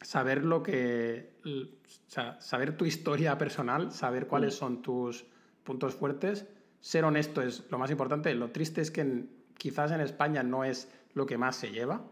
saber 0.00 0.44
lo 0.44 0.62
que, 0.62 1.32
o 1.44 2.08
sea, 2.08 2.40
saber 2.40 2.76
tu 2.76 2.84
historia 2.84 3.38
personal, 3.38 3.90
saber 3.90 4.26
cuáles 4.26 4.54
mm. 4.54 4.58
son 4.58 4.82
tus 4.82 5.24
puntos 5.62 5.94
fuertes, 5.94 6.46
ser 6.84 7.06
honesto 7.06 7.40
es 7.40 7.64
lo 7.70 7.78
más 7.78 7.90
importante. 7.90 8.34
Lo 8.34 8.50
triste 8.50 8.82
es 8.82 8.90
que 8.90 9.24
quizás 9.56 9.90
en 9.90 10.02
España 10.02 10.42
no 10.42 10.64
es 10.64 10.92
lo 11.14 11.24
que 11.24 11.38
más 11.38 11.56
se 11.56 11.70
lleva. 11.70 12.04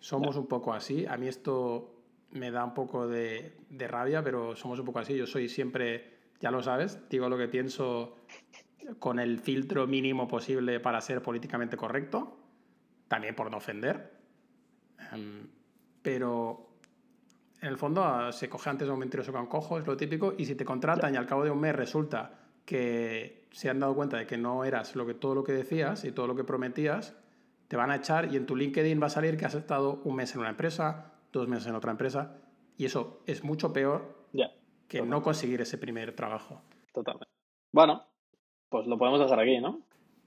Somos 0.00 0.34
un 0.34 0.48
poco 0.48 0.74
así. 0.74 1.06
A 1.06 1.16
mí 1.16 1.28
esto 1.28 2.02
me 2.32 2.50
da 2.50 2.64
un 2.64 2.74
poco 2.74 3.06
de, 3.06 3.56
de 3.70 3.86
rabia, 3.86 4.20
pero 4.24 4.56
somos 4.56 4.80
un 4.80 4.84
poco 4.84 4.98
así. 4.98 5.16
Yo 5.16 5.28
soy 5.28 5.48
siempre, 5.48 6.18
ya 6.40 6.50
lo 6.50 6.60
sabes, 6.60 7.08
digo 7.08 7.28
lo 7.28 7.38
que 7.38 7.46
pienso 7.46 8.16
con 8.98 9.20
el 9.20 9.38
filtro 9.38 9.86
mínimo 9.86 10.26
posible 10.26 10.80
para 10.80 11.00
ser 11.00 11.22
políticamente 11.22 11.76
correcto, 11.76 12.36
también 13.06 13.36
por 13.36 13.48
no 13.48 13.58
ofender. 13.58 14.12
Em, 15.12 15.46
pero 16.02 16.68
en 17.60 17.68
el 17.68 17.78
fondo 17.78 18.02
ah, 18.02 18.32
se 18.32 18.48
coge 18.48 18.70
antes 18.70 18.88
a 18.88 18.92
un 18.92 18.98
mentiroso 18.98 19.32
con 19.32 19.46
cojo, 19.46 19.78
es 19.78 19.86
lo 19.86 19.96
típico, 19.96 20.34
y 20.36 20.46
si 20.46 20.56
te 20.56 20.64
contratan 20.64 21.14
y 21.14 21.16
al 21.16 21.26
cabo 21.26 21.44
de 21.44 21.52
un 21.52 21.60
mes 21.60 21.76
resulta 21.76 22.40
que 22.64 23.43
se 23.54 23.70
han 23.70 23.78
dado 23.78 23.94
cuenta 23.94 24.16
de 24.16 24.26
que 24.26 24.36
no 24.36 24.64
eras 24.64 24.96
lo 24.96 25.06
que, 25.06 25.14
todo 25.14 25.36
lo 25.36 25.44
que 25.44 25.52
decías 25.52 26.04
y 26.04 26.10
todo 26.10 26.26
lo 26.26 26.34
que 26.34 26.42
prometías, 26.42 27.16
te 27.68 27.76
van 27.76 27.92
a 27.92 27.96
echar 27.96 28.32
y 28.32 28.36
en 28.36 28.46
tu 28.46 28.56
LinkedIn 28.56 29.00
va 29.00 29.06
a 29.06 29.10
salir 29.10 29.36
que 29.36 29.44
has 29.44 29.54
estado 29.54 30.00
un 30.02 30.16
mes 30.16 30.34
en 30.34 30.40
una 30.40 30.50
empresa, 30.50 31.12
dos 31.32 31.46
meses 31.46 31.68
en 31.68 31.76
otra 31.76 31.92
empresa, 31.92 32.36
y 32.76 32.84
eso 32.84 33.22
es 33.26 33.44
mucho 33.44 33.72
peor 33.72 34.12
que 34.88 35.02
no 35.02 35.22
conseguir 35.22 35.60
ese 35.60 35.78
primer 35.78 36.14
trabajo. 36.14 36.62
Totalmente. 36.92 37.32
Bueno, 37.72 38.02
pues 38.68 38.86
lo 38.86 38.98
podemos 38.98 39.20
dejar 39.20 39.38
aquí, 39.38 39.60
¿no? 39.60 39.80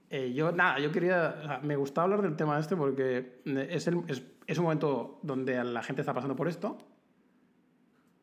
Eh, 0.08 0.32
yo, 0.32 0.50
nada, 0.50 0.78
yo 0.78 0.90
quería. 0.90 1.60
me 1.62 1.76
gustaba 1.76 2.06
hablar 2.06 2.22
del 2.22 2.36
tema 2.36 2.58
este 2.58 2.76
porque 2.76 3.40
es, 3.44 3.86
es, 3.86 4.22
es, 4.46 4.58
un 4.58 4.64
momento 4.64 5.20
donde 5.22 5.62
la 5.64 5.82
gente 5.82 6.00
está 6.02 6.14
pasando 6.14 6.34
por 6.34 6.48
esto. 6.48 6.78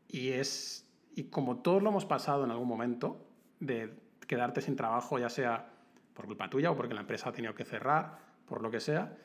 Y 0.08 0.30
es. 0.30 0.92
Y 1.16 1.26
como 1.30 1.62
todos 1.62 1.82
lo 1.82 1.90
hemos 1.90 2.06
pasado 2.06 2.44
en 2.44 2.52
algún 2.52 2.68
momento, 2.68 3.18
de 3.60 4.05
quedarte 4.28 4.62
sin 4.62 4.76
trabajo, 4.76 5.20
ya 5.20 5.30
sea 5.30 5.70
por 6.14 6.26
culpa 6.26 6.50
tuya 6.50 6.72
o 6.72 6.76
porque 6.76 6.94
la 6.94 7.02
empresa 7.02 7.30
ha 7.30 7.34
tenido 7.34 7.54
que 7.54 7.66
cerrar, 7.66 8.20
por 8.46 8.62
lo 8.62 8.72
que 8.72 8.80
sea, 8.80 9.18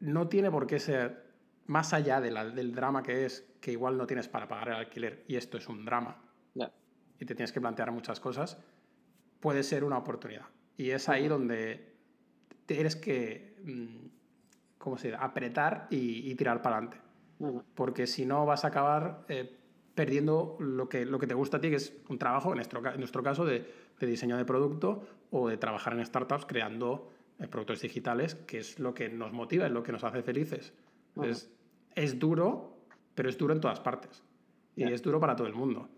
no 0.00 0.28
tiene 0.28 0.50
por 0.50 0.66
qué 0.66 0.78
ser 0.78 1.30
más 1.66 1.92
allá 1.92 2.20
de 2.20 2.30
del 2.30 2.74
drama 2.74 3.02
que 3.02 3.24
es 3.24 3.46
que 3.60 3.72
igual 3.72 3.96
no 3.96 4.06
tienes 4.06 4.28
para 4.28 4.48
pagar 4.48 4.68
el 4.68 4.74
alquiler 4.74 5.24
y 5.28 5.36
esto 5.36 5.56
es 5.58 5.68
un 5.68 5.84
drama. 5.84 6.16
Y 7.18 7.26
te 7.26 7.34
tienes 7.34 7.52
que 7.52 7.60
plantear 7.60 7.92
muchas 7.92 8.18
cosas 8.18 8.58
puede 9.40 9.62
ser 9.62 9.84
una 9.84 9.98
oportunidad. 9.98 10.46
Y 10.76 10.90
es 10.90 11.08
ahí 11.08 11.26
donde 11.26 11.94
tienes 12.66 12.94
que, 12.94 13.56
mm, 13.64 14.06
¿cómo 14.78 14.96
se 14.96 15.08
dice?, 15.08 15.18
apretar 15.20 15.88
y, 15.90 16.34
tirar 16.36 16.62
para 16.62 16.76
adelante. 16.76 17.00
Porque 17.74 18.06
si 18.06 18.26
no 18.26 18.44
vas 18.46 18.64
a 18.64 18.68
acabar 18.68 19.24
eh, 19.28 19.58
perdiendo 19.94 20.56
lo 20.60 20.88
que, 20.88 21.04
lo 21.04 21.18
que 21.18 21.26
te 21.26 21.34
gusta 21.34 21.58
a 21.58 21.60
ti, 21.60 21.70
que 21.70 21.76
es 21.76 21.92
un 22.08 22.18
trabajo, 22.18 22.50
en 22.50 22.56
nuestro, 22.56 22.86
en 22.86 22.98
nuestro 22.98 23.22
caso, 23.22 23.44
de, 23.44 23.66
diseño 24.00 24.36
de 24.36 24.44
producto 24.44 25.06
o 25.30 25.48
de 25.48 25.56
trabajar 25.56 25.92
en 25.92 26.04
startups 26.04 26.46
creando 26.46 27.10
eh, 27.38 27.46
productos 27.48 27.82
digitales, 27.82 28.34
que 28.34 28.58
es 28.58 28.78
lo 28.78 28.94
que 28.94 29.08
nos 29.08 29.32
motiva, 29.32 29.66
es 29.66 29.72
lo 29.72 29.82
que 29.82 29.92
nos 29.92 30.04
hace 30.04 30.22
felices. 30.22 30.72
es, 31.22 31.50
es 31.94 32.18
duro, 32.18 32.78
pero 33.14 33.28
es 33.28 33.36
duro 33.36 33.52
en 33.52 33.60
todas 33.60 33.80
partes. 33.80 34.22
Y 34.76 34.84
es 34.84 35.02
duro 35.02 35.20
para 35.20 35.36
todo 35.36 35.46
el 35.46 35.54
mundo. 35.54 35.90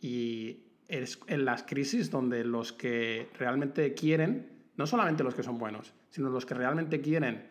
Y 0.00 0.68
es 0.86 1.18
en 1.26 1.44
las 1.44 1.64
crisis 1.64 2.10
donde 2.10 2.44
los 2.44 2.72
que 2.72 3.28
realmente 3.38 3.94
quieren, 3.94 4.48
no 4.76 4.86
solamente 4.86 5.24
los 5.24 5.34
que 5.34 5.42
son 5.42 5.58
buenos, 5.58 5.92
sino 6.10 6.30
los 6.30 6.46
que 6.46 6.54
realmente 6.54 7.00
quieren 7.00 7.48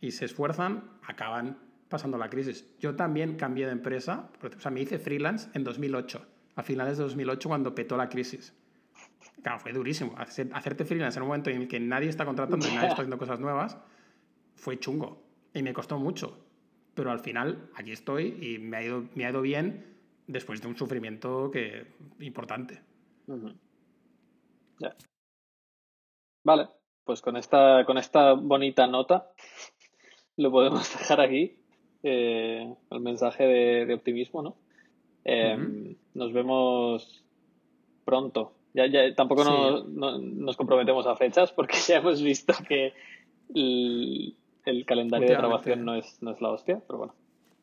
y 0.00 0.12
se 0.12 0.24
esfuerzan, 0.24 0.84
acaban 1.06 1.58
pasando 1.90 2.16
la 2.16 2.30
crisis. 2.30 2.66
Yo 2.78 2.96
también 2.96 3.36
cambié 3.36 3.66
de 3.66 3.72
empresa, 3.72 4.30
o 4.42 4.60
sea, 4.60 4.70
me 4.70 4.80
hice 4.80 4.98
freelance 4.98 5.50
en 5.52 5.64
2008, 5.64 6.26
a 6.56 6.62
finales 6.62 6.96
de 6.96 7.04
2008 7.04 7.48
cuando 7.48 7.74
petó 7.74 7.98
la 7.98 8.08
crisis. 8.08 8.56
Claro, 9.42 9.58
fue 9.58 9.72
durísimo. 9.72 10.14
Hacerte 10.16 10.84
freelance 10.84 11.18
en 11.18 11.22
un 11.22 11.28
momento 11.28 11.50
en 11.50 11.62
el 11.62 11.68
que 11.68 11.80
nadie 11.80 12.08
está 12.08 12.24
contratando 12.24 12.66
y 12.66 12.70
nadie 12.70 12.88
está 12.88 13.02
haciendo 13.02 13.18
cosas 13.18 13.40
nuevas, 13.40 13.76
fue 14.54 14.78
chungo. 14.78 15.22
Y 15.52 15.62
me 15.62 15.72
costó 15.72 15.98
mucho. 15.98 16.38
Pero 16.94 17.10
al 17.10 17.20
final, 17.20 17.70
aquí 17.74 17.92
estoy 17.92 18.38
y 18.40 18.58
me 18.58 18.76
ha 18.76 18.82
ido, 18.82 19.04
me 19.14 19.26
ha 19.26 19.30
ido 19.30 19.42
bien 19.42 19.98
después 20.26 20.62
de 20.62 20.68
un 20.68 20.76
sufrimiento 20.76 21.50
que 21.50 21.86
importante. 22.20 22.82
Vale, 26.44 26.68
pues 27.04 27.20
con 27.20 27.36
esta, 27.36 27.84
con 27.84 27.98
esta 27.98 28.34
bonita 28.34 28.86
nota 28.86 29.32
lo 30.36 30.50
podemos 30.50 30.90
dejar 30.98 31.20
aquí. 31.20 31.59
Eh, 32.02 32.74
el 32.90 33.00
mensaje 33.00 33.44
de, 33.44 33.94
optimismo, 33.94 34.42
¿no? 34.42 34.56
Em, 35.24 35.96
nos 36.14 36.32
vemos 36.32 37.24
pronto. 38.04 38.52
Ya, 38.72 38.86
ya 38.86 39.14
tampoco 39.14 39.44
nos 39.44 40.56
comprometemos 40.56 41.06
a 41.06 41.16
fechas 41.16 41.52
porque 41.52 41.76
ya 41.86 41.96
hemos 41.98 42.22
visto 42.22 42.54
que 42.66 42.92
el, 43.54 44.84
calendario 44.86 45.28
de 45.28 45.34
grabación 45.34 45.84
no 45.84 45.94
es, 45.94 46.22
no 46.22 46.30
es 46.30 46.40
la 46.40 46.50
hostia, 46.50 46.80
pero 46.86 46.98
bueno 46.98 47.14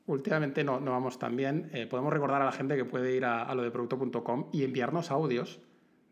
últimamente 0.08 0.64
no, 0.64 0.80
no 0.80 0.92
vamos 0.92 1.20
tan 1.20 1.36
bien. 1.36 1.70
Eh, 1.74 1.86
podemos 1.86 2.12
recordar 2.12 2.42
a 2.42 2.46
la 2.46 2.52
gente 2.52 2.76
que 2.76 2.86
puede 2.86 3.16
ir 3.16 3.26
a, 3.26 3.54
lo 3.54 3.62
de 3.62 3.72
producto.com 3.72 4.50
y 4.52 4.64
enviarnos 4.64 5.12
audios 5.12 5.60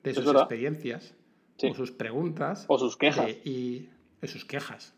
de 0.03 0.13
sus 0.13 0.27
experiencias 0.27 1.15
o 1.63 1.73
sus 1.73 1.91
preguntas. 1.91 2.65
O 2.67 2.77
sus 2.77 2.95
quejas. 2.97 3.29
y 3.43 3.89
de 4.21 4.27
sus 4.27 4.45
quejas. 4.45 4.94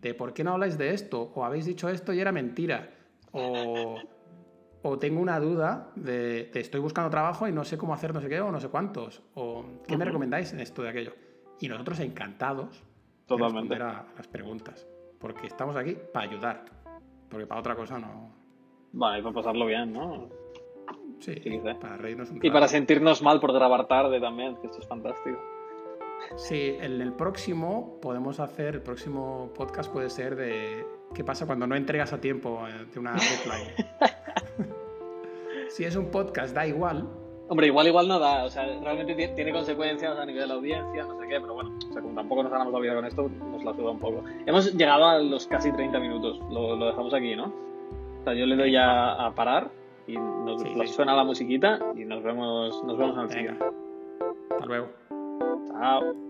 De 0.00 0.14
por 0.14 0.32
qué 0.32 0.44
no 0.44 0.52
habláis 0.52 0.78
de 0.78 0.94
esto, 0.94 1.32
o 1.34 1.44
habéis 1.44 1.66
dicho 1.66 1.88
esto 1.88 2.12
y 2.12 2.20
era 2.20 2.32
mentira, 2.32 2.90
o, 3.32 3.96
o 4.82 4.98
tengo 4.98 5.20
una 5.20 5.38
duda 5.40 5.90
de, 5.96 6.50
estoy 6.54 6.80
buscando 6.80 7.10
trabajo 7.10 7.48
y 7.48 7.52
no 7.52 7.64
sé 7.64 7.78
cómo 7.78 7.94
hacer 7.94 8.14
no 8.14 8.20
sé 8.20 8.28
qué 8.28 8.40
o 8.40 8.50
no 8.50 8.60
sé 8.60 8.68
cuántos, 8.68 9.22
o 9.34 9.64
qué 9.86 9.96
me 9.96 10.04
recomendáis 10.04 10.52
en 10.52 10.60
esto 10.60 10.82
de 10.82 10.90
aquello. 10.90 11.14
Y 11.60 11.68
nosotros 11.68 12.00
encantados 12.00 12.82
Totalmente. 13.26 13.74
de 13.74 13.78
responder 13.78 13.82
a 13.82 14.16
las 14.16 14.28
preguntas, 14.28 14.88
porque 15.18 15.46
estamos 15.46 15.76
aquí 15.76 15.96
para 16.12 16.28
ayudar. 16.28 16.64
Porque 17.28 17.46
para 17.46 17.60
otra 17.60 17.76
cosa 17.76 17.98
no. 17.98 18.32
Y 18.92 18.98
para 18.98 19.32
pasarlo 19.32 19.66
bien, 19.66 19.92
¿no? 19.92 20.28
Sí, 21.20 21.34
para 21.80 21.96
reírnos 21.98 22.30
un 22.30 22.40
Y 22.42 22.50
para 22.50 22.66
sentirnos 22.66 23.22
mal 23.22 23.40
por 23.40 23.52
grabar 23.52 23.86
tarde 23.86 24.20
también, 24.20 24.56
que 24.56 24.66
esto 24.66 24.80
es 24.80 24.88
fantástico. 24.88 25.38
Sí, 26.36 26.76
en 26.80 27.00
el 27.00 27.12
próximo 27.12 27.98
podemos 28.00 28.40
hacer, 28.40 28.76
el 28.76 28.82
próximo 28.82 29.50
podcast 29.54 29.92
puede 29.92 30.10
ser 30.10 30.36
de 30.36 30.84
qué 31.14 31.24
pasa 31.24 31.46
cuando 31.46 31.66
no 31.66 31.76
entregas 31.76 32.12
a 32.12 32.20
tiempo 32.20 32.66
eh, 32.66 32.86
de 32.92 32.98
una 32.98 33.12
deadline. 33.14 33.74
si 35.68 35.84
es 35.84 35.96
un 35.96 36.10
podcast, 36.10 36.54
da 36.54 36.66
igual, 36.66 37.08
Hombre, 37.50 37.66
igual 37.66 37.88
igual 37.88 38.06
no 38.06 38.20
da, 38.20 38.44
o 38.44 38.48
sea, 38.48 38.64
realmente 38.80 39.12
tiene 39.34 39.50
consecuencias 39.50 40.16
a 40.16 40.24
nivel 40.24 40.42
de 40.42 40.46
la 40.46 40.54
audiencia, 40.54 41.02
no 41.02 41.18
sé 41.18 41.26
qué, 41.26 41.40
pero 41.40 41.54
bueno, 41.54 41.76
o 41.76 41.92
sea, 41.92 42.00
como 42.00 42.14
tampoco 42.14 42.44
nos 42.44 42.52
ganamos 42.52 42.72
la 42.72 42.78
vida 42.78 42.94
con 42.94 43.04
esto, 43.04 43.28
nos 43.28 43.64
la 43.64 43.74
suda 43.74 43.90
un 43.90 43.98
poco. 43.98 44.22
Hemos 44.46 44.72
llegado 44.72 45.04
a 45.04 45.18
los 45.18 45.48
casi 45.48 45.72
30 45.72 45.98
minutos, 45.98 46.38
lo, 46.48 46.76
lo 46.76 46.86
dejamos 46.86 47.12
aquí, 47.12 47.34
¿no? 47.34 47.46
O 48.20 48.22
sea, 48.22 48.34
yo 48.34 48.46
le 48.46 48.54
doy 48.54 48.70
ya 48.70 49.14
a 49.14 49.34
parar 49.34 49.68
y 50.06 50.16
nos 50.16 50.62
suena 50.94 51.16
la 51.16 51.24
musiquita 51.24 51.80
y 51.96 52.04
nos 52.04 52.22
vemos, 52.22 52.84
nos 52.84 52.96
vemos 52.96 53.16
en 53.16 53.22
el 53.22 53.30
siguiente. 53.30 53.64
Hasta 54.52 54.66
luego. 54.66 55.19
Tchau. 55.80 56.29